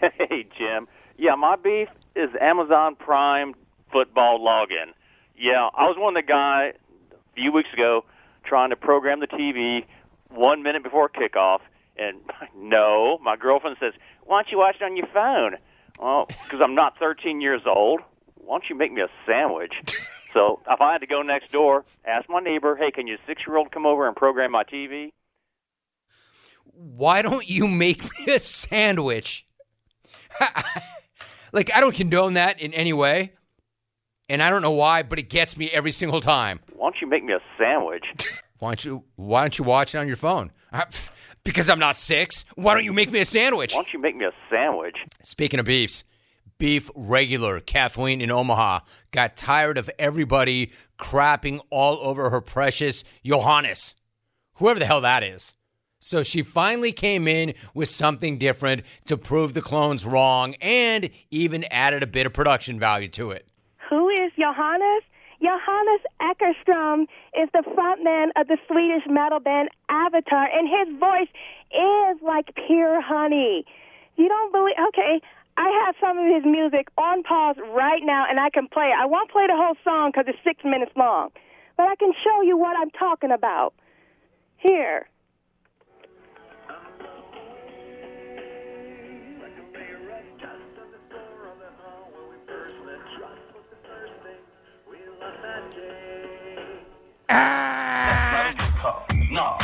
Hey, 0.18 0.46
Jim. 0.56 0.86
Yeah, 1.16 1.34
my 1.34 1.56
beef 1.56 1.88
is 2.14 2.30
Amazon 2.40 2.96
Prime 2.96 3.54
football 3.92 4.40
login. 4.40 4.92
Yeah, 5.36 5.68
I 5.76 5.84
was 5.84 5.96
one 5.98 6.16
of 6.16 6.22
the 6.22 6.26
guy 6.26 6.72
a 7.12 7.34
few 7.34 7.52
weeks 7.52 7.68
ago 7.72 8.04
trying 8.44 8.70
to 8.70 8.76
program 8.76 9.20
the 9.20 9.26
TV 9.26 9.84
one 10.30 10.62
minute 10.62 10.82
before 10.82 11.08
kickoff, 11.08 11.60
and 11.96 12.18
no, 12.56 13.18
my 13.22 13.36
girlfriend 13.36 13.76
says, 13.80 13.92
"Why 14.24 14.42
don't 14.42 14.52
you 14.52 14.58
watch 14.58 14.76
it 14.80 14.84
on 14.84 14.96
your 14.96 15.06
phone?" 15.12 15.56
Well, 15.98 16.26
because 16.26 16.60
I'm 16.62 16.74
not 16.74 16.98
13 16.98 17.40
years 17.40 17.62
old. 17.66 18.00
Why 18.34 18.58
don't 18.58 18.68
you 18.68 18.76
make 18.76 18.92
me 18.92 19.00
a 19.00 19.08
sandwich? 19.26 19.72
so 20.34 20.60
if 20.68 20.80
I 20.80 20.92
had 20.92 21.00
to 21.00 21.06
go 21.06 21.22
next 21.22 21.52
door, 21.52 21.84
ask 22.04 22.28
my 22.28 22.40
neighbor, 22.40 22.76
"Hey, 22.76 22.90
can 22.90 23.06
your 23.06 23.18
six-year-old 23.26 23.72
come 23.72 23.86
over 23.86 24.06
and 24.06 24.14
program 24.14 24.52
my 24.52 24.64
TV?" 24.64 25.12
why 26.76 27.22
don't 27.22 27.48
you 27.48 27.66
make 27.66 28.02
me 28.02 28.34
a 28.34 28.38
sandwich? 28.38 29.45
like, 31.52 31.70
I 31.74 31.80
don't 31.80 31.94
condone 31.94 32.34
that 32.34 32.60
in 32.60 32.74
any 32.74 32.92
way. 32.92 33.32
And 34.28 34.42
I 34.42 34.50
don't 34.50 34.62
know 34.62 34.72
why, 34.72 35.02
but 35.02 35.18
it 35.18 35.30
gets 35.30 35.56
me 35.56 35.70
every 35.70 35.92
single 35.92 36.20
time. 36.20 36.60
Why 36.72 36.90
don't 36.90 37.00
you 37.00 37.06
make 37.06 37.24
me 37.24 37.32
a 37.32 37.40
sandwich? 37.58 38.04
Why 38.58 38.70
don't 38.70 38.84
you 38.86 39.04
why 39.16 39.42
don't 39.42 39.58
you 39.58 39.66
watch 39.66 39.94
it 39.94 39.98
on 39.98 40.06
your 40.06 40.16
phone? 40.16 40.50
Pff, 40.72 41.10
Because 41.44 41.68
I'm 41.68 41.78
not 41.78 41.94
six. 41.94 42.44
Why 42.56 42.74
don't 42.74 42.84
you 42.84 42.92
make 42.92 43.12
me 43.12 43.20
a 43.20 43.24
sandwich? 43.24 43.74
Why 43.74 43.82
don't 43.82 43.92
you 43.92 44.00
make 44.00 44.16
me 44.16 44.24
a 44.24 44.32
sandwich? 44.52 44.96
Speaking 45.22 45.60
of 45.60 45.66
beefs, 45.66 46.04
beef 46.58 46.90
regular 46.96 47.60
Kathleen 47.60 48.20
in 48.20 48.32
Omaha 48.32 48.80
got 49.12 49.36
tired 49.36 49.78
of 49.78 49.88
everybody 49.98 50.72
crapping 50.98 51.60
all 51.70 51.98
over 52.00 52.30
her 52.30 52.40
precious 52.40 53.04
Johannes, 53.24 53.94
whoever 54.54 54.80
the 54.80 54.86
hell 54.86 55.02
that 55.02 55.22
is. 55.22 55.55
So 55.98 56.22
she 56.22 56.42
finally 56.42 56.92
came 56.92 57.26
in 57.26 57.54
with 57.74 57.88
something 57.88 58.38
different 58.38 58.82
to 59.06 59.16
prove 59.16 59.54
the 59.54 59.62
clones 59.62 60.04
wrong 60.04 60.54
and 60.60 61.10
even 61.30 61.64
added 61.70 62.02
a 62.02 62.06
bit 62.06 62.26
of 62.26 62.32
production 62.32 62.78
value 62.78 63.08
to 63.08 63.30
it. 63.30 63.46
Who 63.88 64.08
is 64.08 64.32
Johannes? 64.38 65.02
Johannes 65.40 66.00
Eckerstrom 66.20 67.02
is 67.36 67.48
the 67.52 67.62
frontman 67.76 68.28
of 68.36 68.48
the 68.48 68.56
Swedish 68.68 69.04
metal 69.08 69.40
band 69.40 69.68
Avatar, 69.88 70.48
and 70.52 70.68
his 70.68 70.98
voice 70.98 71.28
is 71.72 72.22
like 72.22 72.54
pure 72.66 73.00
honey. 73.00 73.64
You 74.16 74.28
don't 74.28 74.52
believe? 74.52 74.74
Okay, 74.88 75.20
I 75.56 75.84
have 75.84 75.94
some 76.00 76.18
of 76.18 76.26
his 76.26 76.44
music 76.44 76.88
on 76.96 77.22
pause 77.22 77.56
right 77.74 78.02
now, 78.02 78.24
and 78.28 78.40
I 78.40 78.50
can 78.50 78.66
play 78.68 78.86
it. 78.86 78.96
I 78.98 79.06
won't 79.06 79.30
play 79.30 79.46
the 79.46 79.56
whole 79.56 79.76
song 79.84 80.10
because 80.10 80.24
it's 80.28 80.38
six 80.42 80.64
minutes 80.64 80.92
long, 80.96 81.30
but 81.76 81.84
I 81.84 81.96
can 81.96 82.12
show 82.24 82.42
you 82.42 82.56
what 82.56 82.76
I'm 82.78 82.90
talking 82.90 83.30
about. 83.30 83.74
Here. 84.56 85.06
No. 99.30 99.58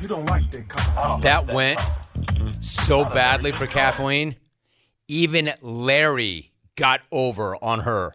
You 0.00 0.08
don't 0.08 0.26
like 0.26 0.50
that 0.50 0.68
car. 0.68 1.20
That 1.20 1.52
went 1.52 1.80
so 2.60 3.04
badly 3.04 3.52
for 3.52 3.66
Kathleen. 3.66 4.36
Even 5.08 5.52
Larry 5.60 6.52
got 6.76 7.00
over 7.10 7.56
on 7.62 7.80
her. 7.80 8.14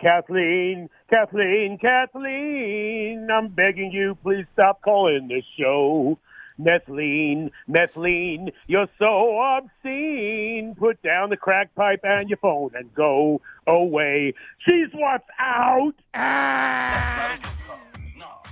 Kathleen, 0.00 0.88
Kathleen, 1.08 1.78
Kathleen, 1.80 3.28
I'm 3.32 3.48
begging 3.48 3.92
you, 3.92 4.16
please 4.22 4.44
stop 4.52 4.82
calling 4.82 5.28
this 5.28 5.44
show. 5.58 6.18
Methylene, 6.60 7.50
methylene, 7.68 8.52
you're 8.66 8.88
so 8.98 9.40
obscene. 9.40 10.74
Put 10.78 11.02
down 11.02 11.30
the 11.30 11.36
crack 11.36 11.74
pipe 11.74 12.00
and 12.04 12.28
your 12.28 12.38
phone 12.38 12.70
and 12.74 12.94
go 12.94 13.40
away. 13.66 14.34
She's 14.58 14.88
what's 14.92 15.24
out. 15.38 15.94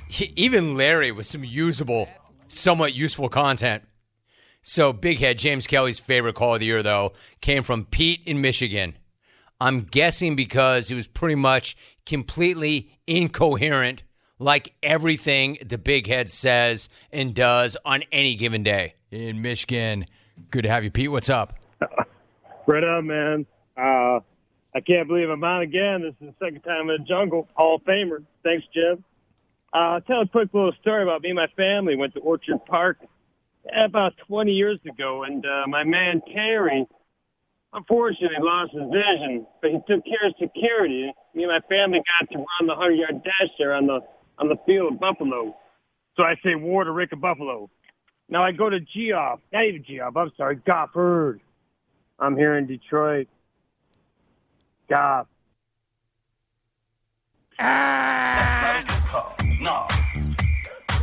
He- 0.08 0.32
even 0.36 0.76
Larry 0.76 1.12
with 1.12 1.26
some 1.26 1.44
usable, 1.44 2.08
somewhat 2.48 2.94
useful 2.94 3.28
content. 3.28 3.84
So, 4.60 4.92
Big 4.92 5.18
Head, 5.18 5.38
James 5.38 5.66
Kelly's 5.66 5.98
favorite 5.98 6.34
call 6.34 6.54
of 6.54 6.60
the 6.60 6.66
year, 6.66 6.82
though, 6.82 7.12
came 7.40 7.62
from 7.62 7.84
Pete 7.84 8.20
in 8.26 8.40
Michigan. 8.40 8.96
I'm 9.60 9.80
guessing 9.82 10.36
because 10.36 10.88
he 10.88 10.94
was 10.94 11.06
pretty 11.06 11.34
much 11.34 11.76
completely 12.04 12.90
incoherent, 13.06 14.02
like 14.42 14.74
everything 14.82 15.58
the 15.64 15.78
Big 15.78 16.06
Head 16.06 16.28
says 16.28 16.88
and 17.12 17.34
does 17.34 17.76
on 17.84 18.02
any 18.12 18.34
given 18.34 18.62
day. 18.62 18.94
In 19.10 19.40
Michigan, 19.40 20.06
good 20.50 20.62
to 20.62 20.68
have 20.68 20.84
you, 20.84 20.90
Pete. 20.90 21.10
What's 21.10 21.30
up? 21.30 21.54
Right 22.64 22.84
on, 22.84 23.08
man. 23.08 23.46
Uh, 23.76 24.20
I 24.72 24.80
can't 24.86 25.08
believe 25.08 25.28
I'm 25.28 25.42
on 25.42 25.62
again. 25.62 26.02
This 26.02 26.14
is 26.20 26.32
the 26.38 26.46
second 26.46 26.60
time 26.60 26.88
in 26.88 26.98
the 26.98 27.04
jungle. 27.08 27.48
Hall 27.54 27.74
of 27.74 27.82
Famer. 27.82 28.24
Thanks, 28.44 28.64
Jim. 28.72 29.02
Uh, 29.74 29.76
I'll 29.76 30.00
tell 30.02 30.20
a 30.20 30.28
quick 30.28 30.50
little 30.54 30.72
story 30.80 31.02
about 31.02 31.22
me 31.22 31.30
and 31.30 31.36
my 31.36 31.48
family. 31.56 31.96
Went 31.96 32.14
to 32.14 32.20
Orchard 32.20 32.64
Park 32.66 32.98
about 33.76 34.12
20 34.28 34.52
years 34.52 34.78
ago, 34.88 35.24
and 35.24 35.44
uh, 35.44 35.66
my 35.66 35.82
man 35.82 36.22
Terry, 36.32 36.86
unfortunately, 37.72 38.36
lost 38.38 38.72
his 38.72 38.84
vision, 38.84 39.44
but 39.60 39.72
he 39.72 39.78
took 39.78 40.04
care 40.04 40.28
of 40.28 40.34
security. 40.38 41.12
Me 41.34 41.42
and 41.42 41.50
my 41.50 41.60
family 41.68 41.98
got 42.20 42.30
to 42.30 42.38
run 42.38 42.66
the 42.68 42.74
100 42.74 42.92
yard 42.92 43.24
dash 43.24 43.50
there 43.58 43.74
on 43.74 43.86
the 43.86 44.00
on 44.42 44.48
the 44.48 44.56
field 44.66 44.94
of 44.94 44.98
Buffalo. 44.98 45.56
So 46.16 46.24
I 46.24 46.34
say 46.44 46.56
war 46.56 46.82
to 46.82 46.90
Rick 46.90 47.12
of 47.12 47.20
Buffalo. 47.20 47.70
Now 48.28 48.42
I 48.42 48.50
go 48.50 48.68
to 48.68 48.80
Geoff, 48.80 49.38
not 49.52 49.64
even 49.64 49.84
Geoff, 49.84 50.16
I'm 50.16 50.32
sorry, 50.36 50.56
Gofford. 50.56 51.38
I'm 52.18 52.36
here 52.36 52.56
in 52.56 52.66
Detroit. 52.66 53.28
Goff. 54.90 55.28
No. 59.60 59.86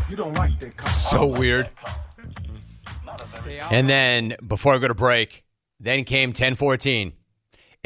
You 0.10 0.17
don't 0.17 0.34
like 0.34 0.60
that 0.60 0.75
car. 0.75 0.89
So 0.89 1.28
weird. 1.28 1.69
And 3.71 3.88
then 3.88 4.36
before 4.45 4.75
I 4.75 4.80
go 4.80 4.89
to 4.89 4.93
break, 4.93 5.45
then 5.80 6.04
came 6.04 6.30
1014, 6.30 7.13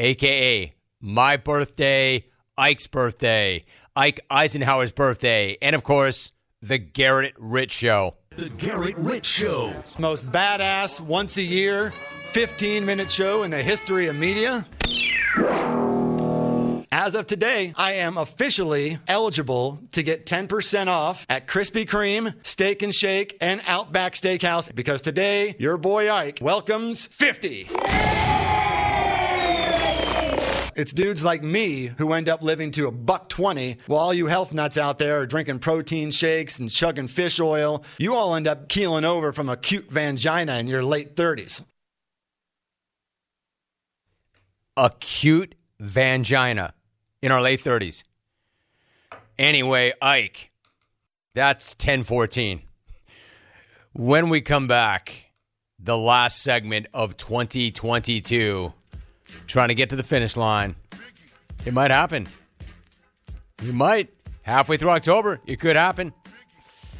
aka 0.00 0.74
my 1.00 1.36
birthday, 1.36 2.24
Ike's 2.58 2.88
birthday, 2.88 3.64
Ike 3.96 4.24
Eisenhower's 4.28 4.90
birthday, 4.90 5.56
and 5.62 5.76
of 5.76 5.84
course, 5.84 6.32
the 6.60 6.78
Garrett 6.78 7.34
Rich 7.38 7.70
Show. 7.70 8.16
The 8.34 8.48
Garrett 8.48 8.96
Rich 8.98 9.24
Show. 9.24 9.72
Most 10.00 10.26
badass, 10.32 11.00
once 11.00 11.36
a 11.36 11.44
year, 11.44 11.90
15 11.90 12.84
minute 12.84 13.08
show 13.08 13.44
in 13.44 13.52
the 13.52 13.62
history 13.62 14.08
of 14.08 14.16
media. 14.16 14.66
As 16.90 17.14
of 17.14 17.28
today, 17.28 17.72
I 17.76 17.92
am 17.92 18.18
officially 18.18 18.98
eligible 19.06 19.80
to 19.92 20.02
get 20.02 20.26
10% 20.26 20.88
off 20.88 21.24
at 21.28 21.46
Krispy 21.46 21.86
Kreme, 21.86 22.34
Steak 22.44 22.82
and 22.82 22.92
Shake, 22.92 23.36
and 23.40 23.60
Outback 23.66 24.14
Steakhouse 24.14 24.74
because 24.74 25.02
today, 25.02 25.54
your 25.60 25.76
boy 25.76 26.10
Ike 26.10 26.40
welcomes 26.42 27.06
50. 27.06 27.68
It's 30.76 30.92
dudes 30.92 31.22
like 31.22 31.44
me 31.44 31.86
who 31.86 32.12
end 32.12 32.28
up 32.28 32.42
living 32.42 32.72
to 32.72 32.88
a 32.88 32.92
buck 32.92 33.28
20 33.28 33.76
while 33.86 34.00
all 34.00 34.14
you 34.14 34.26
health 34.26 34.52
nuts 34.52 34.76
out 34.76 34.98
there 34.98 35.20
are 35.20 35.26
drinking 35.26 35.60
protein 35.60 36.10
shakes 36.10 36.58
and 36.58 36.70
chugging 36.70 37.06
fish 37.06 37.38
oil. 37.38 37.84
You 37.98 38.14
all 38.14 38.34
end 38.34 38.48
up 38.48 38.68
keeling 38.68 39.04
over 39.04 39.32
from 39.32 39.48
acute 39.48 39.88
vangina 39.90 40.58
in 40.58 40.66
your 40.66 40.82
late 40.82 41.14
30s. 41.14 41.64
Acute 44.76 45.54
vangina 45.80 46.72
in 47.22 47.30
our 47.30 47.40
late 47.40 47.62
30s. 47.62 48.02
Anyway, 49.38 49.92
Ike, 50.02 50.50
that's 51.34 51.74
1014. 51.74 52.62
When 53.92 54.28
we 54.28 54.40
come 54.40 54.66
back, 54.66 55.30
the 55.78 55.96
last 55.96 56.42
segment 56.42 56.86
of 56.92 57.16
2022, 57.16 58.72
trying 59.46 59.68
to 59.68 59.74
get 59.74 59.90
to 59.90 59.96
the 59.96 60.02
finish 60.02 60.36
line. 60.36 60.74
It 61.64 61.72
might 61.72 61.90
happen. 61.90 62.26
You 63.62 63.72
might. 63.72 64.10
Halfway 64.42 64.76
through 64.76 64.90
October, 64.90 65.40
it 65.46 65.58
could 65.58 65.76
happen. 65.76 66.12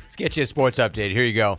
Let's 0.03 0.17
get 0.17 0.37
you 0.37 0.45
a 0.45 0.47
sports 0.47 0.79
update. 0.79 1.11
Here 1.11 1.25
you 1.25 1.35
go. 1.35 1.59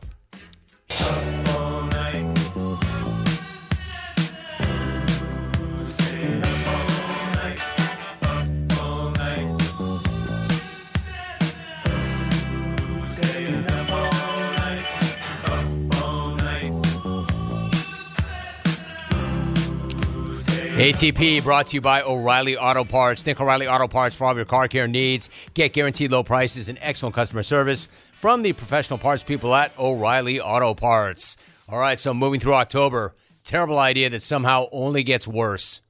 ATP 20.86 21.42
brought 21.42 21.66
to 21.66 21.78
you 21.78 21.82
by 21.82 22.04
O'Reilly 22.04 22.56
Auto 22.56 22.84
Parts. 22.84 23.24
Think 23.24 23.42
O'Reilly 23.42 23.68
Auto 23.68 23.88
Parts 23.88 24.16
for 24.16 24.26
all 24.26 24.30
of 24.30 24.38
your 24.38 24.46
car 24.46 24.68
care 24.68 24.88
needs. 24.88 25.32
Get 25.56 25.74
guaranteed 25.74 26.12
low 26.12 26.22
prices 26.22 26.70
and 26.70 26.78
excellent 26.80 27.16
customer 27.16 27.42
service 27.42 27.88
from 28.14 28.44
the 28.44 28.54
professional 28.54 29.00
parts 29.00 29.24
people 29.24 29.56
at 29.56 29.72
O'Reilly 29.80 30.40
Auto 30.40 30.76
Parts. 30.76 31.38
All 31.68 31.80
right, 31.80 32.00
so 32.00 32.14
moving 32.14 32.40
through 32.40 32.54
October, 32.54 33.16
terrible 33.44 33.80
idea 33.80 34.12
that 34.12 34.22
somehow 34.22 34.68
only 34.72 35.02
gets 35.02 35.28
worse. 35.28 35.82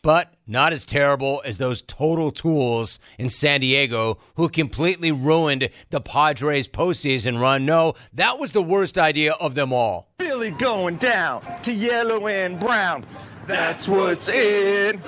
But 0.00 0.32
not 0.46 0.72
as 0.72 0.86
terrible 0.86 1.42
as 1.44 1.58
those 1.58 1.82
total 1.82 2.30
tools 2.30 2.98
in 3.18 3.28
San 3.28 3.60
Diego 3.60 4.20
who 4.36 4.48
completely 4.48 5.12
ruined 5.12 5.68
the 5.90 6.00
Padres 6.00 6.66
postseason 6.66 7.38
run. 7.38 7.66
No, 7.66 7.92
that 8.14 8.38
was 8.38 8.52
the 8.52 8.62
worst 8.62 8.96
idea 8.96 9.32
of 9.32 9.54
them 9.54 9.70
all. 9.74 10.08
Billy 10.16 10.50
going 10.50 10.96
down 10.96 11.42
to 11.64 11.74
yellow 11.74 12.26
and 12.26 12.58
brown. 12.58 13.04
That's 13.50 13.88
what's 13.88 14.28
in. 14.28 15.00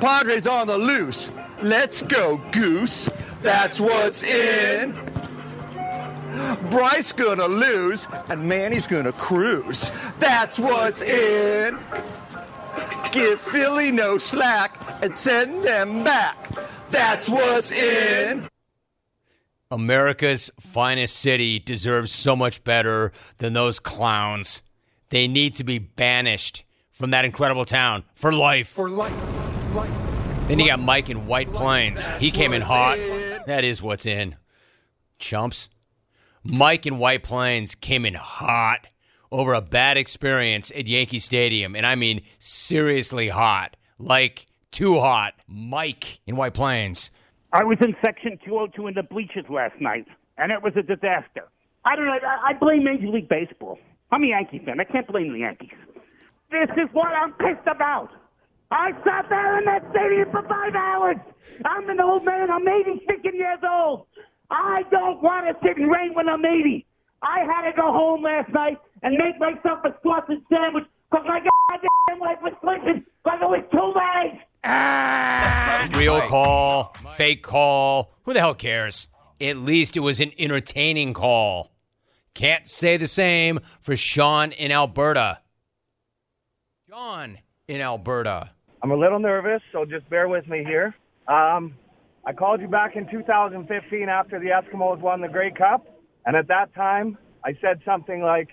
Padres 0.00 0.48
on 0.48 0.66
the 0.66 0.76
loose. 0.76 1.30
Let's 1.62 2.02
go, 2.02 2.38
Goose. 2.50 3.08
That's 3.40 3.78
what's 3.78 4.24
in. 4.24 4.92
Bryce 6.68 7.12
gonna 7.12 7.46
lose, 7.46 8.08
and 8.28 8.48
Manny's 8.48 8.88
gonna 8.88 9.12
cruise. 9.12 9.92
That's 10.18 10.58
what's 10.58 11.02
in. 11.02 11.78
Give 13.12 13.40
Philly 13.40 13.92
no 13.92 14.18
slack 14.18 14.76
and 15.02 15.14
send 15.14 15.62
them 15.62 16.02
back. 16.02 16.36
That's 16.90 17.28
what's 17.28 17.70
in. 17.70 18.48
America's 19.70 20.50
finest 20.58 21.14
city 21.14 21.60
deserves 21.60 22.10
so 22.10 22.34
much 22.34 22.64
better 22.64 23.12
than 23.38 23.52
those 23.52 23.78
clowns. 23.78 24.62
They 25.10 25.28
need 25.28 25.54
to 25.56 25.64
be 25.64 25.78
banished 25.78 26.64
from 26.90 27.10
that 27.10 27.24
incredible 27.24 27.64
town 27.64 28.04
for 28.14 28.32
life. 28.32 28.68
For 28.68 28.88
life. 28.88 29.12
life. 29.74 29.90
Then 30.48 30.58
you 30.58 30.66
got 30.66 30.80
Mike 30.80 31.10
in 31.10 31.26
White 31.26 31.52
Plains. 31.52 32.06
He 32.18 32.30
came 32.30 32.52
in 32.52 32.62
hot. 32.62 32.98
That 33.46 33.64
is 33.64 33.82
what's 33.82 34.06
in. 34.06 34.36
Chumps. 35.18 35.68
Mike 36.44 36.86
in 36.86 36.98
White 36.98 37.22
Plains 37.22 37.74
came 37.74 38.06
in 38.06 38.14
hot 38.14 38.86
over 39.32 39.54
a 39.54 39.60
bad 39.60 39.96
experience 39.96 40.70
at 40.70 40.86
Yankee 40.86 41.18
Stadium. 41.18 41.74
And 41.74 41.84
I 41.84 41.94
mean 41.94 42.22
seriously 42.38 43.28
hot. 43.28 43.76
Like 43.98 44.46
too 44.70 45.00
hot. 45.00 45.34
Mike 45.48 46.20
in 46.26 46.36
White 46.36 46.54
Plains. 46.54 47.10
I 47.52 47.64
was 47.64 47.78
in 47.80 47.96
section 48.04 48.38
202 48.44 48.86
in 48.86 48.94
the 48.94 49.02
bleachers 49.02 49.46
last 49.48 49.80
night, 49.80 50.06
and 50.36 50.52
it 50.52 50.62
was 50.62 50.74
a 50.76 50.82
disaster. 50.82 51.48
I 51.84 51.96
don't 51.96 52.06
know. 52.06 52.12
I, 52.12 52.50
I 52.50 52.52
blame 52.52 52.84
Major 52.84 53.08
League 53.08 53.28
Baseball. 53.28 53.78
I'm 54.10 54.22
a 54.22 54.26
Yankee 54.26 54.60
fan. 54.64 54.80
I 54.80 54.84
can't 54.84 55.06
blame 55.06 55.32
the 55.32 55.40
Yankees. 55.40 55.70
This 56.50 56.68
is 56.76 56.88
what 56.92 57.08
I'm 57.08 57.32
pissed 57.32 57.66
about. 57.66 58.10
I 58.70 58.92
sat 59.04 59.26
there 59.28 59.58
in 59.58 59.64
that 59.66 59.82
stadium 59.90 60.30
for 60.30 60.42
five 60.48 60.74
hours. 60.74 61.16
I'm 61.64 61.88
an 61.88 62.00
old 62.00 62.24
man. 62.24 62.50
I'm 62.50 62.66
86 62.66 63.20
years 63.24 63.58
old. 63.68 64.06
I 64.50 64.82
don't 64.90 65.22
want 65.22 65.46
to 65.46 65.66
sit 65.66 65.76
in 65.76 65.88
rain 65.88 66.14
when 66.14 66.28
I'm 66.28 66.44
80. 66.44 66.84
I 67.22 67.40
had 67.40 67.70
to 67.70 67.76
go 67.76 67.92
home 67.92 68.22
last 68.22 68.52
night 68.52 68.78
and 69.02 69.16
make 69.16 69.38
myself 69.38 69.80
a 69.84 69.94
sausage 70.02 70.42
sandwich 70.52 70.84
because 71.10 71.26
my 71.26 71.40
goddamn 71.40 72.20
wife 72.20 72.38
was 72.42 72.52
sleeping 72.62 73.04
because 73.24 73.38
it 73.42 73.48
was 73.48 73.64
too 73.72 73.92
late. 73.94 74.40
Ah! 74.64 75.88
Real 75.96 76.20
call, 76.22 76.92
fake 77.16 77.42
call. 77.42 78.12
Who 78.24 78.32
the 78.32 78.40
hell 78.40 78.54
cares? 78.54 79.08
At 79.40 79.58
least 79.58 79.96
it 79.96 80.00
was 80.00 80.20
an 80.20 80.32
entertaining 80.38 81.14
call. 81.14 81.70
Can't 82.36 82.68
say 82.68 82.98
the 82.98 83.08
same 83.08 83.60
for 83.80 83.96
Sean 83.96 84.52
in 84.52 84.70
Alberta. 84.70 85.40
Sean 86.86 87.38
in 87.66 87.80
Alberta. 87.80 88.50
I'm 88.82 88.90
a 88.90 88.94
little 88.94 89.18
nervous, 89.18 89.62
so 89.72 89.86
just 89.86 90.06
bear 90.10 90.28
with 90.28 90.46
me 90.46 90.62
here. 90.62 90.94
Um, 91.28 91.74
I 92.26 92.34
called 92.34 92.60
you 92.60 92.68
back 92.68 92.94
in 92.94 93.08
2015 93.08 94.10
after 94.10 94.38
the 94.38 94.48
Eskimos 94.48 94.98
won 94.98 95.22
the 95.22 95.28
Grey 95.28 95.50
Cup, 95.50 95.86
and 96.26 96.36
at 96.36 96.46
that 96.48 96.74
time 96.74 97.16
I 97.42 97.56
said 97.62 97.80
something 97.86 98.20
like, 98.20 98.50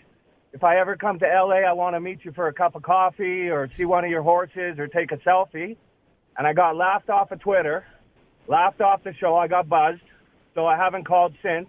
"If 0.53 0.63
I 0.63 0.77
ever 0.77 0.95
come 0.95 1.19
to 1.19 1.25
LA, 1.27 1.65
I 1.67 1.73
want 1.73 1.97
to 1.97 1.99
meet 1.99 2.23
you 2.23 2.31
for 2.31 2.47
a 2.47 2.53
cup 2.53 2.75
of 2.75 2.83
coffee, 2.83 3.49
or 3.49 3.67
see 3.67 3.83
one 3.83 4.05
of 4.05 4.09
your 4.09 4.23
horses, 4.23 4.79
or 4.79 4.87
take 4.87 5.11
a 5.11 5.17
selfie." 5.17 5.75
And 6.37 6.47
I 6.47 6.53
got 6.53 6.77
laughed 6.77 7.09
off 7.09 7.33
of 7.33 7.41
Twitter, 7.41 7.85
laughed 8.47 8.79
off 8.79 9.03
the 9.03 9.13
show. 9.13 9.35
I 9.35 9.49
got 9.49 9.67
buzzed, 9.67 10.07
so 10.55 10.65
I 10.65 10.77
haven't 10.77 11.03
called 11.03 11.35
since. 11.43 11.67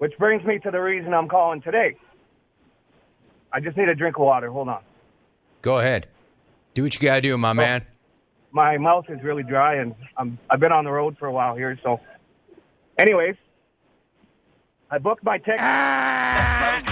Which 0.00 0.16
brings 0.18 0.42
me 0.46 0.58
to 0.60 0.70
the 0.70 0.78
reason 0.78 1.12
I'm 1.12 1.28
calling 1.28 1.60
today. 1.60 1.94
I 3.52 3.60
just 3.60 3.76
need 3.76 3.90
a 3.90 3.94
drink 3.94 4.16
of 4.16 4.22
water. 4.22 4.50
Hold 4.50 4.70
on. 4.70 4.80
Go 5.60 5.78
ahead. 5.78 6.08
Do 6.72 6.82
what 6.82 6.94
you 6.94 7.00
got 7.06 7.16
to 7.16 7.20
do, 7.20 7.36
my 7.36 7.52
man. 7.52 7.84
My 8.50 8.78
mouth 8.78 9.04
is 9.10 9.22
really 9.22 9.42
dry, 9.42 9.74
and 9.74 9.94
I'm, 10.16 10.38
I've 10.48 10.58
been 10.58 10.72
on 10.72 10.84
the 10.86 10.90
road 10.90 11.18
for 11.18 11.26
a 11.26 11.32
while 11.32 11.54
here. 11.54 11.78
So, 11.82 12.00
anyways, 12.96 13.36
I 14.90 14.96
booked 14.96 15.22
my 15.22 15.36
ticket. 15.36 15.60
Ah! 15.60 16.82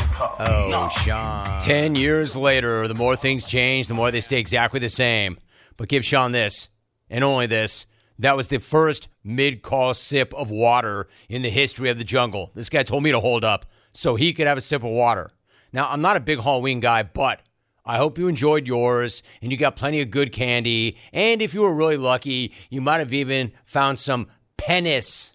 Oh, 0.40 0.90
Sean. 1.02 1.62
Ten 1.62 1.94
years 1.94 2.36
later, 2.36 2.86
the 2.88 2.94
more 2.94 3.16
things 3.16 3.46
change, 3.46 3.88
the 3.88 3.94
more 3.94 4.10
they 4.10 4.20
stay 4.20 4.38
exactly 4.38 4.80
the 4.80 4.90
same. 4.90 5.38
But 5.78 5.88
give 5.88 6.04
Sean 6.04 6.32
this, 6.32 6.68
and 7.08 7.24
only 7.24 7.46
this. 7.46 7.86
That 8.18 8.36
was 8.36 8.48
the 8.48 8.58
first 8.58 9.08
mid 9.22 9.62
call 9.62 9.94
sip 9.94 10.34
of 10.34 10.50
water 10.50 11.08
in 11.28 11.42
the 11.42 11.50
history 11.50 11.90
of 11.90 11.98
the 11.98 12.04
jungle. 12.04 12.50
This 12.54 12.70
guy 12.70 12.82
told 12.82 13.02
me 13.02 13.12
to 13.12 13.20
hold 13.20 13.44
up 13.44 13.66
so 13.92 14.16
he 14.16 14.32
could 14.32 14.46
have 14.46 14.58
a 14.58 14.62
sip 14.62 14.82
of 14.82 14.90
water. 14.90 15.30
Now, 15.72 15.88
I'm 15.90 16.00
not 16.00 16.16
a 16.16 16.20
big 16.20 16.40
Halloween 16.40 16.80
guy, 16.80 17.02
but 17.02 17.42
I 17.84 17.96
hope 17.96 18.18
you 18.18 18.28
enjoyed 18.28 18.66
yours 18.66 19.22
and 19.40 19.52
you 19.52 19.58
got 19.58 19.76
plenty 19.76 20.00
of 20.00 20.10
good 20.10 20.32
candy. 20.32 20.96
And 21.12 21.40
if 21.40 21.54
you 21.54 21.62
were 21.62 21.72
really 21.72 21.96
lucky, 21.96 22.52
you 22.70 22.80
might 22.80 22.98
have 22.98 23.12
even 23.12 23.52
found 23.64 23.98
some 23.98 24.28
penis 24.56 25.32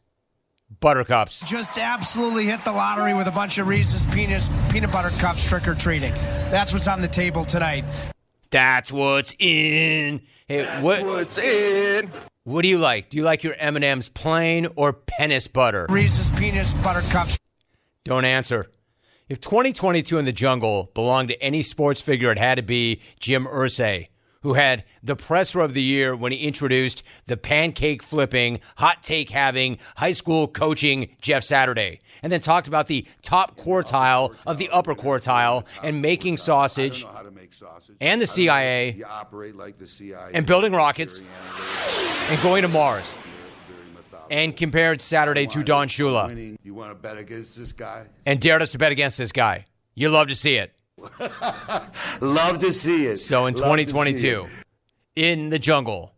buttercups. 0.80 1.42
Just 1.42 1.80
absolutely 1.80 2.46
hit 2.46 2.66
the 2.66 2.74
lottery 2.74 3.14
with 3.14 3.28
a 3.28 3.32
bunch 3.32 3.58
of 3.58 3.68
Reese's 3.68 4.06
penis, 4.08 4.50
peanut 4.70 4.92
butter 4.92 5.10
cups 5.20 5.48
trick 5.48 5.68
or 5.68 5.76
treating. 5.76 6.14
That's 6.50 6.74
what's 6.74 6.88
on 6.88 7.02
the 7.02 7.08
table 7.08 7.46
tonight. 7.46 7.86
That's 8.50 8.92
what's 8.92 9.34
in. 9.40 10.22
Hey, 10.48 10.82
what, 10.82 11.04
what's 11.06 11.38
in. 11.38 12.12
What 12.46 12.64
do 12.64 12.68
you 12.68 12.78
like? 12.78 13.10
Do 13.10 13.16
you 13.16 13.24
like 13.24 13.44
your 13.44 13.54
M&Ms 13.54 14.10
plain 14.10 14.68
or 14.76 14.92
penis 14.92 15.48
butter? 15.48 15.86
Reese's 15.90 16.30
penis 16.32 16.74
butter 16.74 17.00
cups. 17.10 17.40
Don't 18.04 18.26
answer. 18.26 18.70
If 19.30 19.40
2022 19.40 20.18
in 20.18 20.26
the 20.26 20.34
jungle 20.34 20.92
belonged 20.94 21.30
to 21.30 21.42
any 21.42 21.62
sports 21.62 22.02
figure, 22.02 22.34
it 22.34 22.38
had 22.38 22.56
to 22.56 22.62
be 22.62 23.00
Jim 23.18 23.46
Irsay, 23.46 24.08
who 24.42 24.56
had 24.56 24.84
the 25.02 25.16
presser 25.16 25.62
of 25.62 25.74
the 25.74 25.82
year 25.82 26.18
when 26.18 26.34
he 26.34 26.40
introduced 26.40 27.02
the 27.28 27.38
pancake 27.38 28.04
flipping, 28.04 28.60
hot 28.76 29.04
take 29.04 29.30
having, 29.30 29.78
high 29.96 30.12
school 30.12 30.50
coaching 30.50 31.16
Jeff 31.22 31.46
Saturday, 31.46 32.02
and 32.22 32.30
then 32.30 32.42
talked 32.42 32.68
about 32.68 32.88
the 32.88 33.08
top 33.22 33.56
quartile 33.56 34.36
of 34.46 34.58
the 34.58 34.70
upper 34.70 34.96
quartile 34.96 35.66
and 35.82 36.02
making 36.02 36.36
sausage 36.36 37.06
and 38.02 38.22
the 38.22 38.28
CIA 38.28 38.92
You 38.92 39.06
operate 39.06 39.56
like 39.56 39.78
the 39.78 39.88
CIA. 39.88 40.32
and 40.34 40.46
building 40.46 40.72
rockets 40.74 41.22
and 42.30 42.42
going 42.42 42.62
to 42.64 42.68
Mars. 42.68 43.16
And 44.32 44.56
compared 44.56 45.02
Saturday 45.02 45.46
to 45.48 45.64
Don 45.64 45.88
Shula 45.90 46.58
You 46.64 46.74
want 46.74 46.92
to 46.92 46.96
bet 46.96 47.18
against 47.18 47.58
this 47.58 47.74
guy? 47.74 48.06
and 48.26 48.40
dared 48.40 48.62
us 48.62 48.72
to 48.72 48.78
bet 48.78 48.92
against 48.92 49.18
this 49.18 49.32
guy. 49.32 49.66
You 49.96 50.10
love 50.10 50.28
to 50.30 50.36
see 50.36 50.56
it. 50.56 50.74
Love 52.22 52.60
to 52.60 52.72
see 52.72 53.08
it. 53.08 53.18
So 53.18 53.46
in 53.46 53.56
Love 53.56 53.64
2022, 53.78 54.46
in 55.18 55.50
the 55.50 55.60
jungle, 55.60 56.14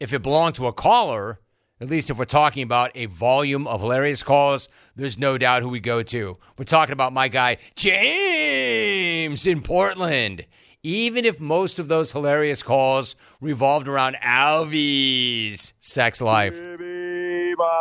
if 0.00 0.12
it 0.12 0.22
belonged 0.22 0.56
to 0.56 0.66
a 0.66 0.72
caller, 0.72 1.38
at 1.80 1.88
least 1.88 2.10
if 2.10 2.18
we're 2.18 2.24
talking 2.24 2.64
about 2.64 2.90
a 2.96 3.06
volume 3.06 3.68
of 3.68 3.80
hilarious 3.80 4.24
calls, 4.24 4.68
there's 4.96 5.18
no 5.18 5.38
doubt 5.38 5.62
who 5.62 5.68
we 5.68 5.78
go 5.78 6.02
to. 6.02 6.36
We're 6.56 6.64
talking 6.64 6.92
about 6.94 7.12
my 7.12 7.28
guy, 7.28 7.58
James 7.76 8.97
in 9.46 9.62
Portland. 9.62 10.44
Even 10.82 11.24
if 11.24 11.40
most 11.40 11.78
of 11.78 11.88
those 11.88 12.12
hilarious 12.12 12.62
calls 12.62 13.16
revolved 13.40 13.88
around 13.88 14.16
Alvy's 14.22 15.74
sex 15.78 16.20
life. 16.20 16.54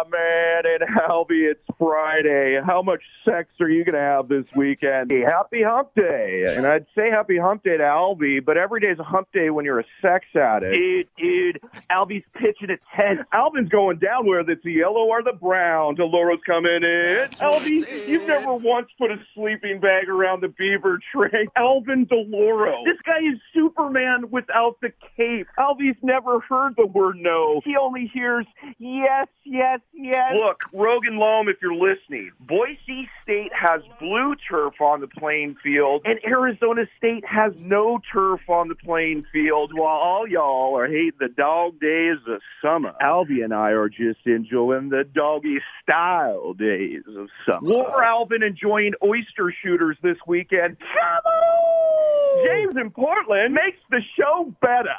Man, 0.10 0.64
and 0.66 0.96
Albie, 1.10 1.52
it's 1.52 1.64
Friday. 1.78 2.60
How 2.66 2.82
much 2.82 3.02
sex 3.26 3.50
are 3.60 3.70
you 3.70 3.84
going 3.84 3.96
to 3.96 4.02
have 4.02 4.28
this 4.28 4.46
weekend? 4.56 5.12
Hey, 5.12 5.22
happy 5.22 5.64
hump 5.64 5.90
day. 5.96 6.46
And 6.56 6.66
I'd 6.66 6.86
say 6.96 7.10
happy 7.10 7.38
hump 7.38 7.64
day 7.64 7.78
to 7.78 7.84
Albie, 7.84 8.44
but 8.44 8.58
every 8.58 8.80
day 8.80 8.88
is 8.88 9.00
a 9.00 9.04
hump 9.04 9.28
day 9.34 9.50
when 9.50 9.66
you're 9.66 9.80
a 9.80 9.86
sex 10.02 10.26
addict. 10.36 10.74
Dude, 10.74 11.08
dude, 11.18 11.62
Albie's 11.92 12.24
pitching 12.34 12.70
a 12.70 12.78
10. 12.96 13.26
Alvin's 13.34 13.70
going 13.70 13.98
down 14.00 14.28
whether 14.28 14.52
it's 14.52 14.64
the 14.64 14.74
yellow 14.74 15.06
or 15.06 15.24
the 15.24 15.34
brown. 15.34 15.96
Deloro's 15.96 16.42
coming 16.46 16.84
in. 16.84 17.30
Albie, 17.40 18.08
you've 18.08 18.28
never 18.28 18.54
once 18.54 18.88
put 18.98 19.12
a 19.12 19.18
sleeping 19.36 19.80
bag 19.80 20.10
around 20.10 20.42
the 20.42 20.50
beaver 20.50 21.00
tray. 21.12 21.48
Alvin 21.56 22.06
Deloro. 22.06 22.84
This 22.86 22.98
guy 23.06 23.20
is 23.20 23.40
Superman 23.54 24.30
without 24.30 24.78
the 24.82 24.92
cape. 25.16 25.48
Albie's 25.58 25.98
never 26.02 26.40
heard 26.42 26.76
the 26.78 26.86
word 26.86 27.18
no. 27.18 27.62
He 27.64 27.76
only 27.76 28.10
hears 28.14 28.46
yes, 28.78 29.28
yes, 29.44 29.80
yes. 29.94 30.34
Look, 30.40 30.62
Rogan 30.74 31.18
Loam, 31.18 31.50
if 31.50 31.58
you're 31.62 31.74
listening, 31.74 32.32
Boise 32.40 33.10
State 33.24 33.52
has 33.54 33.82
blue 34.00 34.36
turf 34.50 34.80
on 34.82 35.02
the 35.02 35.08
playing 35.08 35.56
field, 35.64 36.02
and 36.06 36.20
Arizona 36.26 36.84
State 36.98 37.26
has 37.26 37.54
no 37.58 38.00
turf 38.12 38.42
on 38.48 38.68
the 38.68 38.76
playing 38.76 39.26
field, 39.32 39.72
while 39.74 39.98
all 39.98 40.28
y'all 40.28 40.78
are 40.78 40.88
hating 40.88 41.12
the 41.20 41.30
dog 41.30 41.80
days 41.80 42.18
of 42.28 42.42
summer. 42.62 42.94
Albie 43.02 43.44
and 43.44 43.54
I 43.54 43.72
are 43.72 43.90
just 43.90 44.26
enjoying 44.26 44.90
the 44.90 45.04
doggy 45.04 45.60
style 45.82 46.54
days 46.54 47.04
of 47.18 47.30
summer. 47.46 47.68
War 47.68 48.04
Alvin 48.04 48.44
enjoying 48.44 48.94
oyster 49.04 49.54
shooters 49.64 49.98
this 50.04 50.18
weekend. 50.28 50.78
Come 50.80 51.32
on! 51.32 52.46
James 52.46 52.76
in 52.78 52.92
Portland 52.92 53.54
makes 53.54 53.80
the 53.90 54.02
show 54.16 54.54
better. 54.62 54.96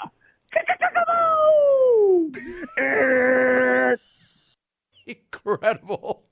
Incredible. 5.09 6.25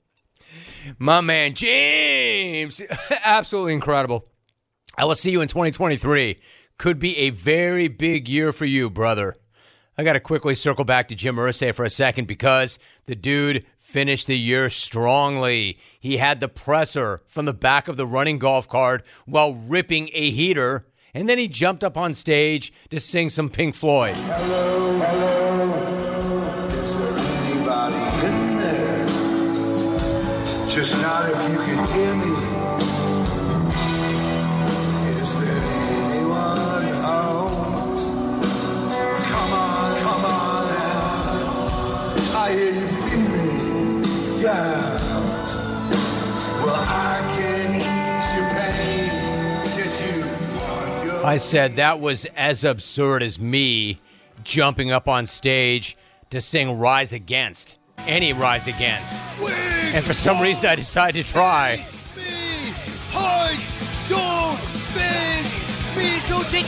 My 0.99 1.21
man, 1.21 1.55
James. 1.55 2.83
Absolutely 3.25 3.75
incredible. 3.75 4.27
I 4.97 5.05
will 5.05 5.15
see 5.15 5.31
you 5.31 5.41
in 5.41 5.49
2023. 5.49 6.39
Could 6.79 6.99
be 6.99 7.17
a 7.19 7.31
very 7.31 7.89
big 7.89 8.29
year 8.29 8.53
for 8.53 8.67
you, 8.67 8.91
brother. 8.91 9.37
I 9.99 10.05
got 10.05 10.13
to 10.13 10.21
quickly 10.21 10.55
circle 10.55 10.85
back 10.85 11.09
to 11.09 11.15
Jim 11.15 11.37
Irsay 11.37 11.75
for 11.75 11.85
a 11.85 11.91
second 11.91 12.27
because 12.27 12.79
the 13.07 13.15
dude 13.15 13.65
finished 13.79 14.27
the 14.27 14.37
year 14.37 14.69
strongly. 14.69 15.79
He 15.99 16.19
had 16.19 16.41
the 16.41 16.49
presser 16.49 17.23
from 17.27 17.47
the 17.47 17.55
back 17.55 17.89
of 17.89 17.97
the 17.97 18.07
running 18.07 18.39
golf 18.39 18.69
cart 18.69 19.07
while 19.25 19.55
ripping 19.55 20.11
a 20.13 20.31
heater, 20.31 20.87
and 21.15 21.29
then 21.31 21.39
he 21.39 21.49
jumped 21.49 21.83
up 21.83 21.97
on 21.97 22.13
stage 22.13 22.75
to 22.91 23.01
sing 23.01 23.31
some 23.31 23.49
Pink 23.49 23.75
Floyd. 23.75 24.17
Hello, 24.17 24.99
hello. 24.99 25.96
Not 30.93 31.31
if 31.31 31.51
you 31.51 31.59
can 31.59 31.87
hear 31.93 32.15
me. 32.15 32.31
Is 35.11 35.33
there 35.41 35.63
anyone 36.07 36.87
home? 37.03 37.99
Come 39.25 39.53
on, 39.53 40.01
come 40.01 40.25
on. 40.25 40.67
I 42.35 42.53
hear 42.53 42.73
you 42.75 42.89
feeling 42.89 44.03
down. 44.41 45.01
Well, 46.63 46.77
I 46.77 47.21
can 47.37 47.69
ease 47.75 48.31
your 48.37 48.49
pain. 48.55 49.11
Get 49.77 49.95
you 50.07 51.27
I 51.27 51.37
said 51.37 51.77
that 51.77 51.99
was 51.99 52.27
as 52.37 52.63
absurd 52.63 53.23
as 53.25 53.41
me 53.41 53.99
jumping 54.45 54.93
up 54.93 55.09
on 55.09 55.27
stage 55.27 55.97
to 56.31 56.41
sing 56.41 56.79
Rise 56.79 57.13
Against. 57.13 57.77
Any 58.07 58.33
Rise 58.33 58.69
Against. 58.69 59.17
And 59.41 60.05
for 60.05 60.13
some 60.15 60.41
reason, 60.41 60.67
I 60.67 60.75
decided 60.77 61.25
to 61.27 61.33
try. 61.33 61.87
Don't 64.09 64.59
so 66.27 66.43
take 66.51 66.67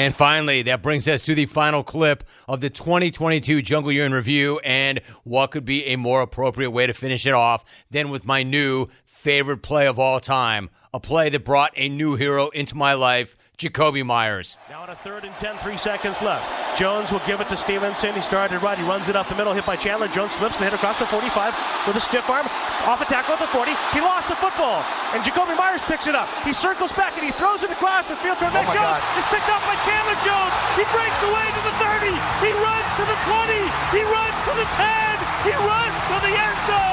And 0.00 0.16
finally, 0.16 0.62
that 0.62 0.80
brings 0.80 1.06
us 1.06 1.20
to 1.20 1.34
the 1.34 1.44
final 1.44 1.82
clip 1.82 2.24
of 2.48 2.62
the 2.62 2.70
2022 2.70 3.60
Jungle 3.60 3.92
Year 3.92 4.06
in 4.06 4.14
Review. 4.14 4.58
And 4.60 5.02
what 5.24 5.50
could 5.50 5.66
be 5.66 5.84
a 5.84 5.96
more 5.96 6.22
appropriate 6.22 6.70
way 6.70 6.86
to 6.86 6.94
finish 6.94 7.26
it 7.26 7.34
off 7.34 7.66
than 7.90 8.08
with 8.08 8.24
my 8.24 8.42
new 8.42 8.86
favorite 9.04 9.58
play 9.58 9.86
of 9.86 9.98
all 9.98 10.18
time? 10.18 10.70
A 10.94 11.00
play 11.00 11.28
that 11.28 11.44
brought 11.44 11.72
a 11.76 11.90
new 11.90 12.14
hero 12.14 12.48
into 12.48 12.78
my 12.78 12.94
life, 12.94 13.36
Jakobi 13.60 14.00
Meyers. 14.00 14.56
Now 14.72 14.82
on 14.82 14.88
a 14.88 14.96
third 15.04 15.28
and 15.28 15.36
10, 15.36 15.60
three 15.60 15.76
seconds 15.76 16.24
left. 16.24 16.48
Jones 16.80 17.12
will 17.12 17.20
give 17.28 17.44
it 17.44 17.48
to 17.52 17.56
Stevenson. 17.60 18.16
He 18.16 18.24
started 18.24 18.64
right. 18.64 18.78
He 18.80 18.84
runs 18.88 19.12
it 19.12 19.16
up 19.20 19.28
the 19.28 19.36
middle, 19.36 19.52
hit 19.52 19.68
by 19.68 19.76
Chandler. 19.76 20.08
Jones 20.08 20.32
slips 20.32 20.56
and 20.56 20.64
hit 20.64 20.72
across 20.72 20.96
the 20.96 21.04
45 21.12 21.52
with 21.84 21.92
a 21.96 22.00
stiff 22.00 22.24
arm. 22.32 22.48
Off 22.88 23.04
a 23.04 23.04
tackle 23.04 23.36
at 23.36 23.40
the 23.44 23.52
40. 23.52 23.76
He 23.92 24.00
lost 24.00 24.32
the 24.32 24.38
football. 24.40 24.80
And 25.12 25.20
Jakobi 25.20 25.52
Meyers 25.60 25.84
picks 25.84 26.08
it 26.08 26.16
up. 26.16 26.24
He 26.40 26.56
circles 26.56 26.88
back 26.96 27.12
and 27.20 27.24
he 27.26 27.36
throws 27.36 27.60
it 27.62 27.68
across 27.68 28.08
the 28.08 28.16
field 28.16 28.40
toward 28.40 28.56
Oh 28.56 28.64
Mac 28.64 28.72
my 28.72 28.80
Jones. 28.80 28.96
God. 28.96 29.20
It's 29.20 29.28
picked 29.28 29.50
up 29.52 29.60
by 29.68 29.76
Chandler 29.84 30.16
Jones. 30.24 30.54
He 30.80 30.84
breaks 30.88 31.20
away 31.20 31.44
to 31.52 31.60
the 31.68 31.76
30. 31.84 32.16
He 32.40 32.52
runs 32.56 32.88
to 32.96 33.04
the 33.04 33.18
20. 33.28 33.60
He 33.92 34.02
runs 34.08 34.38
to 34.48 34.52
the 34.56 34.68
10. 34.72 35.20
He 35.44 35.52
runs 35.52 35.96
to 36.08 36.16
the 36.24 36.32
end 36.32 36.58
zone. 36.64 36.89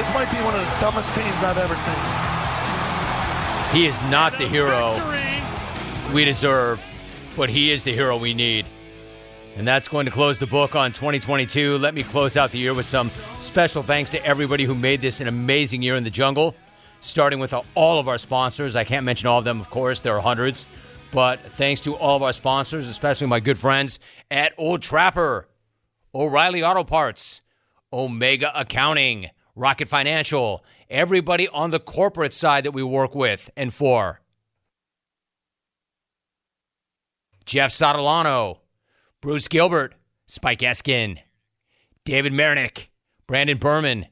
This 0.00 0.14
might 0.14 0.30
be 0.30 0.38
one 0.38 0.54
of 0.54 0.60
the 0.62 0.80
dumbest 0.80 1.14
teams 1.14 1.44
I've 1.44 1.58
ever 1.58 1.76
seen. 1.76 1.92
He 3.78 3.86
is 3.86 4.02
not 4.10 4.32
the 4.38 4.48
hero 4.48 4.94
we 6.14 6.24
deserve. 6.24 6.82
but 7.36 7.50
he 7.50 7.70
is 7.70 7.84
the 7.84 7.92
hero 7.92 8.16
we 8.16 8.32
need. 8.32 8.64
And 9.56 9.68
that's 9.68 9.88
going 9.88 10.06
to 10.06 10.10
close 10.10 10.38
the 10.38 10.46
book 10.46 10.74
on 10.74 10.92
2022. 10.94 11.76
Let 11.76 11.92
me 11.92 12.02
close 12.02 12.38
out 12.38 12.50
the 12.50 12.56
year 12.56 12.72
with 12.72 12.86
some 12.86 13.10
special 13.40 13.82
thanks 13.82 14.08
to 14.12 14.24
everybody 14.24 14.64
who 14.64 14.74
made 14.74 15.02
this 15.02 15.20
an 15.20 15.28
amazing 15.28 15.82
year 15.82 15.96
in 15.96 16.04
the 16.04 16.10
jungle, 16.10 16.54
starting 17.02 17.38
with 17.38 17.52
all 17.74 17.98
of 17.98 18.08
our 18.08 18.16
sponsors. 18.16 18.76
I 18.76 18.84
can't 18.84 19.04
mention 19.04 19.26
all 19.28 19.40
of 19.40 19.44
them, 19.44 19.60
of 19.60 19.68
course, 19.68 20.00
there 20.00 20.16
are 20.16 20.22
hundreds. 20.22 20.64
But 21.12 21.40
thanks 21.58 21.82
to 21.82 21.94
all 21.94 22.16
of 22.16 22.22
our 22.22 22.32
sponsors, 22.32 22.88
especially 22.88 23.26
my 23.26 23.40
good 23.40 23.58
friends 23.58 24.00
at 24.30 24.54
Old 24.56 24.80
Trapper, 24.80 25.46
O'Reilly 26.14 26.62
Auto 26.62 26.84
Parts, 26.84 27.42
Omega 27.92 28.50
Accounting, 28.58 29.28
Rocket 29.60 29.88
Financial, 29.88 30.64
everybody 30.88 31.46
on 31.48 31.68
the 31.68 31.78
corporate 31.78 32.32
side 32.32 32.64
that 32.64 32.70
we 32.70 32.82
work 32.82 33.14
with 33.14 33.50
and 33.58 33.74
for. 33.74 34.22
Jeff 37.44 37.70
Sottolano, 37.70 38.60
Bruce 39.20 39.48
Gilbert, 39.48 39.94
Spike 40.26 40.60
Eskin, 40.60 41.18
David 42.06 42.32
Marinick, 42.32 42.88
Brandon 43.26 43.58
Berman, 43.58 44.06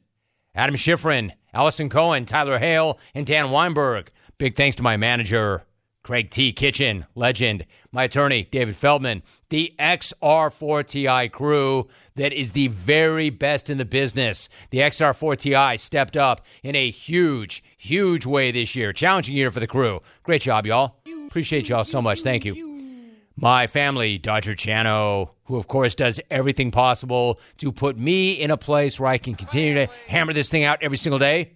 Adam 0.55 0.75
Schifrin, 0.75 1.33
Allison 1.55 1.89
Cohen, 1.89 2.27
Tyler 2.27 2.59
Hale, 2.59 2.99
and 3.15 3.25
Dan 3.25 3.51
Weinberg. 3.51 4.11
Big 4.37 4.55
thanks 4.55 4.77
to 4.77 4.83
my 4.83 4.99
manager, 4.99 5.63
Craig 6.09 6.31
T. 6.31 6.55
Kitchen, 6.55 7.05
legend, 7.15 7.67
my 7.93 8.05
attorney, 8.05 8.49
David 8.51 8.77
Feldman, 8.77 9.23
the 9.51 9.75
XR4TI 9.79 11.31
crew 11.31 11.87
that 12.15 12.33
is 12.33 12.53
the 12.53 12.69
very 12.69 13.29
best 13.29 13.69
in 13.69 13.77
the 13.77 13.85
business. 13.85 14.49
The 14.71 14.79
XR4TI 14.79 15.79
stepped 15.79 16.17
up 16.17 16.41
in 16.63 16.75
a 16.75 16.91
huge, 16.91 17.63
huge 17.77 18.25
way 18.25 18.51
this 18.51 18.75
year. 18.75 18.95
Challenging 18.95 19.37
year 19.37 19.51
for 19.51 19.61
the 19.61 19.67
crew. 19.67 20.01
Great 20.23 20.41
job, 20.41 20.65
y'all. 20.65 20.97
Appreciate 21.27 21.69
y'all 21.69 21.85
so 21.85 22.01
much. 22.01 22.23
Thank 22.23 22.47
you. 22.47 23.13
My 23.37 23.67
family, 23.67 24.17
Dodger 24.17 24.55
Chano, 24.55 25.33
who 25.45 25.57
of 25.57 25.69
course 25.69 25.95
does 25.95 26.23
everything 26.31 26.71
possible 26.71 27.39
to 27.59 27.71
put 27.71 27.99
me 27.99 28.33
in 28.33 28.51
a 28.51 28.57
place 28.57 28.99
where 28.99 29.11
I 29.11 29.19
can 29.19 29.35
continue 29.35 29.75
to 29.75 29.89
hammer 30.07 30.33
this 30.33 30.49
thing 30.49 30.65
out 30.65 30.83
every 30.83 30.97
single 30.97 31.19
day. 31.19 31.53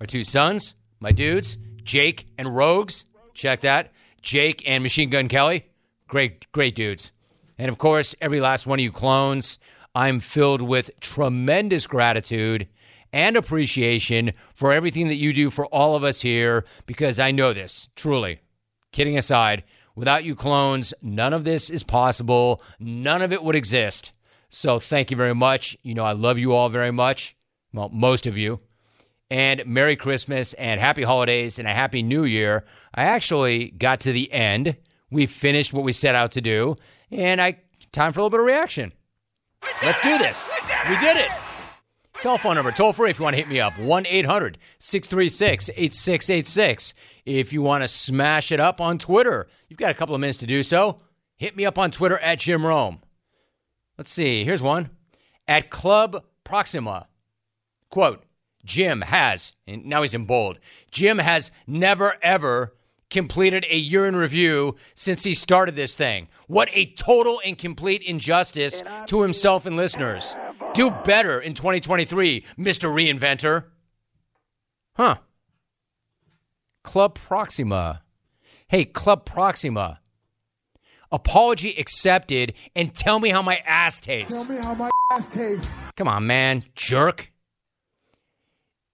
Our 0.00 0.06
two 0.06 0.24
sons, 0.24 0.74
my 0.98 1.12
dudes, 1.12 1.58
Jake 1.84 2.26
and 2.36 2.56
Rogues. 2.56 3.04
Check 3.38 3.60
that. 3.60 3.92
Jake 4.20 4.64
and 4.66 4.82
Machine 4.82 5.10
Gun 5.10 5.28
Kelly. 5.28 5.66
Great, 6.08 6.50
great 6.50 6.74
dudes. 6.74 7.12
And 7.56 7.68
of 7.68 7.78
course, 7.78 8.16
every 8.20 8.40
last 8.40 8.66
one 8.66 8.80
of 8.80 8.82
you 8.82 8.90
clones. 8.90 9.60
I'm 9.94 10.18
filled 10.18 10.60
with 10.60 10.90
tremendous 10.98 11.86
gratitude 11.86 12.66
and 13.12 13.36
appreciation 13.36 14.32
for 14.54 14.72
everything 14.72 15.06
that 15.06 15.14
you 15.14 15.32
do 15.32 15.50
for 15.50 15.66
all 15.66 15.94
of 15.94 16.02
us 16.02 16.20
here 16.20 16.64
because 16.86 17.20
I 17.20 17.30
know 17.30 17.52
this, 17.52 17.88
truly. 17.94 18.40
Kidding 18.90 19.16
aside, 19.16 19.62
without 19.94 20.24
you 20.24 20.34
clones, 20.34 20.92
none 21.00 21.32
of 21.32 21.44
this 21.44 21.70
is 21.70 21.84
possible. 21.84 22.60
None 22.80 23.22
of 23.22 23.32
it 23.32 23.44
would 23.44 23.54
exist. 23.54 24.10
So 24.48 24.80
thank 24.80 25.12
you 25.12 25.16
very 25.16 25.34
much. 25.34 25.76
You 25.84 25.94
know, 25.94 26.04
I 26.04 26.12
love 26.12 26.38
you 26.38 26.54
all 26.54 26.70
very 26.70 26.90
much. 26.90 27.36
Well, 27.72 27.88
most 27.90 28.26
of 28.26 28.36
you 28.36 28.58
and 29.30 29.64
Merry 29.66 29.96
Christmas 29.96 30.52
and 30.54 30.80
Happy 30.80 31.02
Holidays 31.02 31.58
and 31.58 31.68
a 31.68 31.72
Happy 31.72 32.02
New 32.02 32.24
Year. 32.24 32.64
I 32.94 33.04
actually 33.04 33.70
got 33.70 34.00
to 34.00 34.12
the 34.12 34.32
end. 34.32 34.76
We 35.10 35.26
finished 35.26 35.72
what 35.72 35.84
we 35.84 35.92
set 35.92 36.14
out 36.14 36.32
to 36.32 36.40
do, 36.40 36.76
and 37.10 37.40
I 37.40 37.58
time 37.92 38.12
for 38.12 38.20
a 38.20 38.22
little 38.22 38.30
bit 38.30 38.40
of 38.40 38.46
reaction. 38.46 38.92
Let's 39.82 40.00
do 40.02 40.18
this. 40.18 40.48
We 40.88 40.98
did 40.98 41.16
it. 41.16 41.30
Telephone 42.20 42.56
number, 42.56 42.72
toll 42.72 42.92
free 42.92 43.10
if 43.10 43.18
you 43.18 43.22
want 43.22 43.34
to 43.34 43.38
hit 43.38 43.48
me 43.48 43.60
up 43.60 43.78
1 43.78 44.06
800 44.06 44.58
636 44.78 45.70
8686. 45.70 46.94
If 47.24 47.52
you 47.52 47.62
want 47.62 47.84
to 47.84 47.88
smash 47.88 48.50
it 48.50 48.58
up 48.58 48.80
on 48.80 48.98
Twitter, 48.98 49.46
you've 49.68 49.78
got 49.78 49.92
a 49.92 49.94
couple 49.94 50.14
of 50.14 50.20
minutes 50.20 50.38
to 50.38 50.46
do 50.46 50.62
so. 50.62 51.00
Hit 51.36 51.56
me 51.56 51.64
up 51.64 51.78
on 51.78 51.92
Twitter 51.92 52.18
at 52.18 52.40
Jim 52.40 52.66
Rome. 52.66 53.00
Let's 53.96 54.10
see, 54.10 54.44
here's 54.44 54.62
one 54.62 54.90
at 55.46 55.70
Club 55.70 56.24
Proxima. 56.44 57.06
Quote, 57.88 58.24
Jim 58.68 59.00
has, 59.00 59.56
and 59.66 59.86
now 59.86 60.02
he's 60.02 60.14
in 60.14 60.26
bold, 60.26 60.58
Jim 60.90 61.18
has 61.18 61.50
never, 61.66 62.16
ever 62.22 62.74
completed 63.08 63.64
a 63.70 63.76
year 63.76 64.06
in 64.06 64.14
review 64.14 64.76
since 64.92 65.24
he 65.24 65.32
started 65.32 65.74
this 65.74 65.94
thing. 65.94 66.28
What 66.46 66.68
a 66.72 66.92
total 66.92 67.40
and 67.44 67.58
complete 67.58 68.02
injustice 68.02 68.82
to 69.06 69.22
himself 69.22 69.64
and 69.64 69.74
listeners. 69.74 70.36
Do 70.74 70.90
better 70.90 71.40
in 71.40 71.54
2023, 71.54 72.44
Mr. 72.58 72.92
Reinventor. 72.92 73.64
Huh. 74.94 75.16
Club 76.84 77.14
Proxima. 77.14 78.02
Hey, 78.68 78.84
Club 78.84 79.24
Proxima. 79.24 80.00
Apology 81.10 81.74
accepted, 81.78 82.52
and 82.76 82.94
tell 82.94 83.18
me 83.18 83.30
how 83.30 83.40
my 83.40 83.62
ass 83.66 83.98
tastes. 83.98 84.46
Tell 84.46 84.54
me 84.54 84.62
how 84.62 84.74
my 84.74 84.90
ass 85.10 85.26
tastes. 85.30 85.66
Come 85.96 86.06
on, 86.06 86.26
man. 86.26 86.64
Jerk 86.74 87.32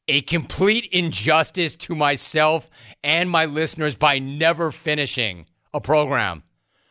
a 0.09 0.21
complete 0.23 0.87
injustice 0.93 1.77
to 1.77 1.95
myself 1.95 2.69
and 3.03 3.31
my 3.31 3.47
listeners 3.47 3.97
by 3.97 4.19
never 4.19 4.71
finishing 4.71 5.47
a 5.73 5.81
program. 5.81 6.43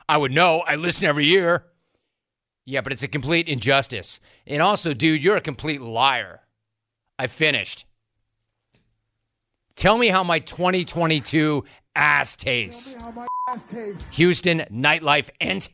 I 0.07 0.17
would 0.17 0.31
know. 0.31 0.59
I 0.61 0.75
listen 0.75 1.05
every 1.05 1.25
year. 1.25 1.65
Yeah, 2.65 2.81
but 2.81 2.91
it's 2.93 3.03
a 3.03 3.07
complete 3.07 3.47
injustice. 3.47 4.19
And 4.47 4.61
also, 4.61 4.93
dude, 4.93 5.23
you're 5.23 5.35
a 5.35 5.41
complete 5.41 5.81
liar. 5.81 6.41
I 7.19 7.27
finished. 7.27 7.85
Tell 9.75 9.97
me 9.97 10.07
how 10.07 10.23
my 10.23 10.39
2022 10.39 11.63
ass 11.95 12.35
tastes. 12.35 12.97
Ass 13.49 13.61
tastes. 13.69 14.03
Houston 14.11 14.59
nightlife 14.71 15.29
ent. 15.41 15.69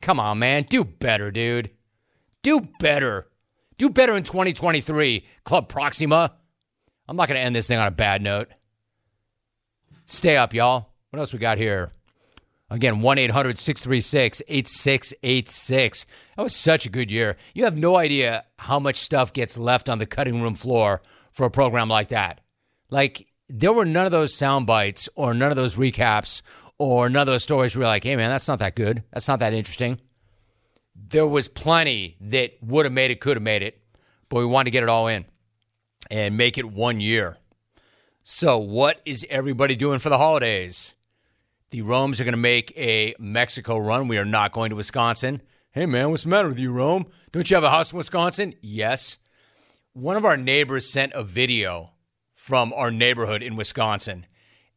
Come 0.00 0.20
on, 0.20 0.38
man. 0.38 0.64
Do 0.64 0.84
better, 0.84 1.30
dude. 1.30 1.70
Do 2.42 2.60
better. 2.80 3.28
Do 3.82 3.90
better 3.90 4.14
in 4.14 4.22
2023, 4.22 5.26
Club 5.42 5.68
Proxima. 5.68 6.32
I'm 7.08 7.16
not 7.16 7.26
going 7.26 7.34
to 7.36 7.44
end 7.44 7.56
this 7.56 7.66
thing 7.66 7.80
on 7.80 7.88
a 7.88 7.90
bad 7.90 8.22
note. 8.22 8.46
Stay 10.06 10.36
up, 10.36 10.54
y'all. 10.54 10.90
What 11.10 11.18
else 11.18 11.32
we 11.32 11.40
got 11.40 11.58
here? 11.58 11.90
Again, 12.70 13.00
1 13.00 13.18
800 13.18 13.58
636 13.58 14.40
8686. 14.46 16.06
That 16.36 16.42
was 16.44 16.54
such 16.54 16.86
a 16.86 16.90
good 16.90 17.10
year. 17.10 17.34
You 17.54 17.64
have 17.64 17.76
no 17.76 17.96
idea 17.96 18.44
how 18.56 18.78
much 18.78 18.98
stuff 18.98 19.32
gets 19.32 19.58
left 19.58 19.88
on 19.88 19.98
the 19.98 20.06
cutting 20.06 20.40
room 20.40 20.54
floor 20.54 21.02
for 21.32 21.44
a 21.44 21.50
program 21.50 21.88
like 21.88 22.10
that. 22.10 22.40
Like, 22.88 23.26
there 23.48 23.72
were 23.72 23.84
none 23.84 24.06
of 24.06 24.12
those 24.12 24.32
sound 24.32 24.64
bites 24.64 25.08
or 25.16 25.34
none 25.34 25.50
of 25.50 25.56
those 25.56 25.74
recaps 25.74 26.42
or 26.78 27.08
none 27.08 27.22
of 27.22 27.26
those 27.26 27.42
stories 27.42 27.74
where 27.74 27.82
you're 27.82 27.88
like, 27.88 28.04
hey, 28.04 28.14
man, 28.14 28.30
that's 28.30 28.46
not 28.46 28.60
that 28.60 28.76
good. 28.76 29.02
That's 29.12 29.26
not 29.26 29.40
that 29.40 29.54
interesting. 29.54 29.98
There 30.94 31.26
was 31.26 31.48
plenty 31.48 32.16
that 32.20 32.52
would 32.62 32.86
have 32.86 32.92
made 32.92 33.10
it, 33.10 33.20
could 33.20 33.36
have 33.36 33.42
made 33.42 33.62
it, 33.62 33.80
but 34.28 34.38
we 34.38 34.46
wanted 34.46 34.66
to 34.66 34.70
get 34.70 34.82
it 34.82 34.88
all 34.88 35.08
in 35.08 35.26
and 36.10 36.36
make 36.36 36.58
it 36.58 36.64
one 36.64 37.00
year. 37.00 37.38
So, 38.22 38.58
what 38.58 39.00
is 39.04 39.26
everybody 39.28 39.74
doing 39.74 39.98
for 39.98 40.08
the 40.08 40.18
holidays? 40.18 40.94
The 41.70 41.82
Romes 41.82 42.20
are 42.20 42.24
going 42.24 42.32
to 42.34 42.38
make 42.38 42.72
a 42.76 43.14
Mexico 43.18 43.78
run. 43.78 44.06
We 44.06 44.18
are 44.18 44.24
not 44.24 44.52
going 44.52 44.70
to 44.70 44.76
Wisconsin. 44.76 45.42
Hey, 45.72 45.86
man, 45.86 46.10
what's 46.10 46.24
the 46.24 46.28
matter 46.28 46.48
with 46.48 46.58
you, 46.58 46.70
Rome? 46.70 47.06
Don't 47.32 47.50
you 47.50 47.54
have 47.54 47.64
a 47.64 47.70
house 47.70 47.92
in 47.92 47.96
Wisconsin? 47.96 48.54
Yes. 48.60 49.18
One 49.94 50.16
of 50.16 50.24
our 50.24 50.36
neighbors 50.36 50.88
sent 50.88 51.14
a 51.14 51.24
video 51.24 51.92
from 52.34 52.72
our 52.74 52.90
neighborhood 52.90 53.42
in 53.42 53.56
Wisconsin. 53.56 54.26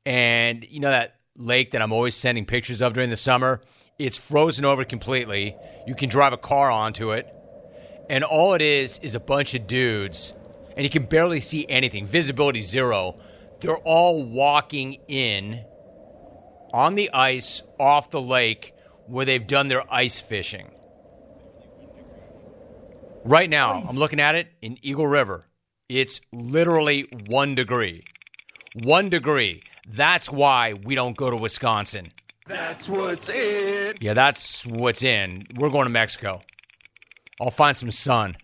And 0.06 0.66
you 0.70 0.80
know 0.80 0.90
that 0.90 1.16
lake 1.38 1.72
that 1.72 1.82
I'm 1.82 1.92
always 1.92 2.16
sending 2.16 2.46
pictures 2.46 2.82
of 2.82 2.94
during 2.94 3.10
the 3.10 3.18
summer? 3.18 3.62
It's 3.98 4.18
frozen 4.18 4.66
over 4.66 4.84
completely. 4.84 5.56
You 5.88 5.96
can 5.96 6.10
drive 6.10 6.34
a 6.34 6.38
car 6.38 6.70
onto 6.70 7.12
it. 7.12 7.32
And 8.10 8.24
all 8.24 8.54
it 8.54 8.62
is 8.62 9.00
is 9.02 9.16
a 9.16 9.20
bunch 9.20 9.56
of 9.56 9.66
dudes, 9.66 10.36
and 10.76 10.84
you 10.84 10.90
can 10.90 11.06
barely 11.06 11.40
see 11.40 11.66
anything. 11.68 12.06
Visibility 12.06 12.62
zero. 12.62 13.16
They're 13.62 13.78
all 13.78 14.24
walking 14.24 15.00
in 15.08 15.64
on 16.74 16.96
the 16.96 17.10
ice 17.14 17.64
off 17.80 18.12
the 18.12 18.22
lake 18.22 18.74
where 19.08 19.26
they've 19.26 19.48
done 19.48 19.70
their 19.70 19.92
ice 19.92 20.20
fishing. 20.20 20.72
Right 23.24 23.50
now, 23.50 23.82
I'm 23.88 23.98
looking 23.98 24.20
at 24.20 24.36
it 24.36 24.50
in 24.62 24.78
Eagle 24.84 25.08
River. 25.08 25.48
It's 25.90 26.22
literally 26.32 27.08
one 27.28 27.56
degree. 27.56 28.04
One 28.84 29.10
degree. 29.10 29.64
That's 29.88 30.30
why 30.30 30.74
we 30.84 30.96
don't 30.96 31.16
go 31.16 31.32
to 31.32 31.38
Wisconsin. 31.38 32.08
That's 32.48 32.88
what's 32.88 33.30
in. 33.30 33.96
Yeah, 34.02 34.14
that's 34.14 34.66
what's 34.68 35.04
in. 35.04 35.44
We're 35.58 35.70
going 35.70 35.86
to 35.86 35.92
Mexico. 35.92 36.42
I'll 37.42 37.50
find 37.50 37.76
some 37.76 37.92
sun. 37.92 38.36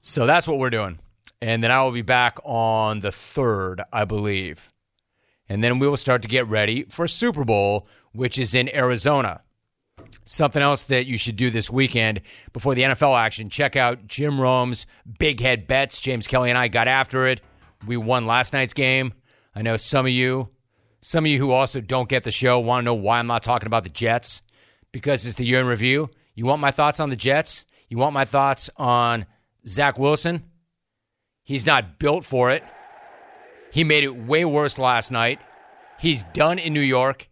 So 0.00 0.26
that's 0.26 0.46
what 0.46 0.58
we're 0.58 0.70
doing. 0.70 0.98
And 1.42 1.64
then 1.64 1.70
I 1.70 1.82
will 1.82 1.90
be 1.90 2.02
back 2.02 2.38
on 2.44 3.00
the 3.00 3.08
3rd, 3.08 3.82
I 3.92 4.04
believe. 4.04 4.70
And 5.48 5.64
then 5.64 5.78
we 5.80 5.88
will 5.88 5.96
start 5.96 6.22
to 6.22 6.28
get 6.28 6.46
ready 6.46 6.84
for 6.84 7.08
Super 7.08 7.44
Bowl, 7.44 7.88
which 8.12 8.38
is 8.38 8.54
in 8.54 8.74
Arizona. 8.74 9.42
Something 10.24 10.62
else 10.62 10.84
that 10.84 11.06
you 11.06 11.18
should 11.18 11.36
do 11.36 11.50
this 11.50 11.70
weekend 11.70 12.20
before 12.52 12.74
the 12.74 12.82
NFL 12.82 13.18
action, 13.18 13.50
check 13.50 13.74
out 13.74 14.06
Jim 14.06 14.40
Rome's 14.40 14.86
Big 15.18 15.40
Head 15.40 15.66
Bets. 15.66 16.00
James 16.00 16.26
Kelly 16.26 16.50
and 16.50 16.58
I 16.58 16.68
got 16.68 16.88
after 16.88 17.26
it. 17.26 17.40
We 17.86 17.96
won 17.96 18.26
last 18.26 18.52
night's 18.52 18.74
game. 18.74 19.12
I 19.54 19.62
know 19.62 19.76
some 19.76 20.06
of 20.06 20.12
you, 20.12 20.48
Some 21.00 21.24
of 21.24 21.30
you 21.30 21.38
who 21.38 21.50
also 21.50 21.80
don't 21.80 22.08
get 22.08 22.24
the 22.24 22.30
show 22.30 22.58
want 22.58 22.82
to 22.82 22.84
know 22.84 22.94
why 22.94 23.18
I'm 23.18 23.26
not 23.26 23.42
talking 23.42 23.66
about 23.66 23.84
the 23.84 23.90
Jets 23.90 24.42
because 24.92 25.26
it's 25.26 25.36
the 25.36 25.46
year 25.46 25.60
in 25.60 25.66
review. 25.66 26.10
You 26.34 26.46
want 26.46 26.60
my 26.60 26.70
thoughts 26.70 27.00
on 27.00 27.10
the 27.10 27.16
Jets? 27.16 27.64
You 27.88 27.98
want 27.98 28.12
my 28.12 28.24
thoughts 28.24 28.70
on 28.76 29.26
Zach 29.66 29.98
Wilson? 29.98 30.44
He's 31.42 31.66
not 31.66 31.98
built 31.98 32.24
for 32.24 32.50
it. 32.50 32.62
He 33.72 33.84
made 33.84 34.04
it 34.04 34.16
way 34.16 34.44
worse 34.44 34.78
last 34.78 35.10
night. 35.10 35.40
He's 35.98 36.24
done 36.32 36.58
in 36.58 36.72
New 36.72 36.80
York, 36.80 37.28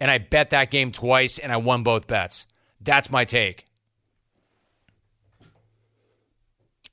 and 0.00 0.10
I 0.10 0.18
bet 0.18 0.50
that 0.50 0.70
game 0.70 0.92
twice, 0.92 1.38
and 1.38 1.52
I 1.52 1.56
won 1.56 1.82
both 1.82 2.06
bets. 2.06 2.46
That's 2.80 3.10
my 3.10 3.24
take. 3.24 3.66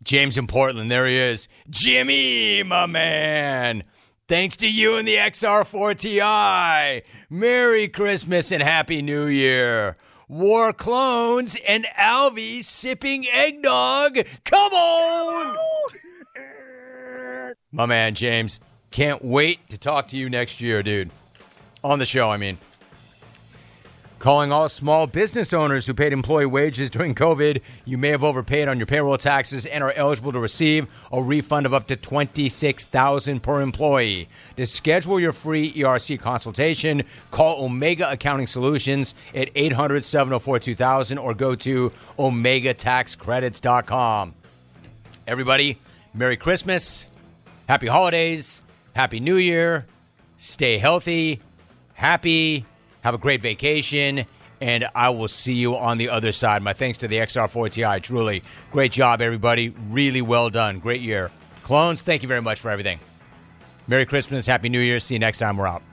James 0.04 0.38
in 0.38 0.48
Portland, 0.48 0.90
there 0.90 1.08
he 1.08 1.18
is. 1.18 1.50
Jimmy, 1.70 2.64
my 2.64 2.86
man. 2.86 3.84
Thanks 4.30 4.58
to 4.58 4.70
you 4.70 4.96
and 4.96 5.08
the 5.08 5.16
XR4TI. 5.16 7.02
Merry 7.32 7.88
Christmas 7.88 8.52
and 8.52 8.62
Happy 8.62 9.02
New 9.02 9.26
Year. 9.26 9.98
War 10.28 10.72
clones 10.72 11.58
and 11.68 11.88
Alvy 11.98 12.64
sipping 12.64 13.28
eggnog. 13.28 14.20
Come 14.46 14.72
on! 14.72 15.58
My 17.72 17.88
man, 17.88 18.14
James. 18.14 18.60
Can't 18.92 19.26
wait 19.26 19.68
to 19.70 19.80
talk 19.80 20.10
to 20.10 20.18
you 20.18 20.30
next 20.30 20.62
year, 20.62 20.84
dude. 20.84 21.10
On 21.84 21.98
the 21.98 22.06
show, 22.06 22.30
I 22.30 22.38
mean. 22.38 22.60
Calling 24.20 24.52
all 24.52 24.68
small 24.68 25.08
business 25.08 25.54
owners 25.54 25.88
who 25.88 25.94
paid 25.94 26.12
employee 26.12 26.46
wages 26.46 26.90
during 26.90 27.16
COVID. 27.16 27.62
You 27.86 27.98
may 27.98 28.10
have 28.10 28.22
overpaid 28.22 28.68
on 28.68 28.78
your 28.78 28.86
payroll 28.86 29.18
taxes 29.18 29.66
and 29.66 29.82
are 29.82 29.94
eligible 29.94 30.34
to 30.34 30.40
receive 30.40 30.88
a 31.10 31.24
refund 31.24 31.66
of 31.66 31.74
up 31.74 31.88
to 31.88 31.96
26,000 31.96 33.42
per 33.42 33.62
employee. 33.62 34.28
To 34.58 34.68
schedule 34.68 35.22
your 35.22 35.32
free 35.32 35.72
ERC 35.74 36.20
consultation, 36.20 37.04
call 37.32 37.64
Omega 37.64 38.12
Accounting 38.12 38.48
Solutions 38.48 39.16
at 39.34 39.54
800-704-2000 39.54 41.24
or 41.24 41.34
go 41.34 41.56
to 41.56 41.90
omegataxcredits.com. 42.18 44.34
Everybody, 45.28 45.80
Merry 46.14 46.36
Christmas, 46.36 47.08
Happy 47.70 47.88
Holidays, 47.88 48.64
Happy 48.94 49.22
New 49.22 49.38
Year, 49.38 49.86
stay 50.36 50.78
healthy, 50.78 51.40
happy, 51.94 52.66
have 53.02 53.14
a 53.14 53.18
great 53.18 53.42
vacation, 53.42 54.26
and 54.62 54.88
I 54.94 55.10
will 55.10 55.28
see 55.28 55.54
you 55.54 55.78
on 55.78 55.98
the 55.98 56.10
other 56.10 56.32
side. 56.32 56.62
My 56.62 56.74
thanks 56.74 56.98
to 57.00 57.08
the 57.08 57.18
XR4TI. 57.18 58.02
Truly, 58.02 58.44
great 58.72 58.92
job, 58.92 59.22
everybody. 59.22 59.70
Really 59.90 60.22
well 60.22 60.50
done. 60.50 60.80
Great 60.80 61.02
year. 61.02 61.32
Clones, 61.64 62.02
thank 62.02 62.22
you 62.22 62.28
very 62.28 62.42
much 62.42 62.60
for 62.60 62.72
everything. 62.72 63.00
Merry 63.88 64.06
Christmas, 64.06 64.46
Happy 64.46 64.70
New 64.70 64.80
Year. 64.80 65.00
See 65.00 65.16
you 65.16 65.20
next 65.20 65.40
time. 65.40 65.58
We're 65.58 65.68
out. 65.68 65.89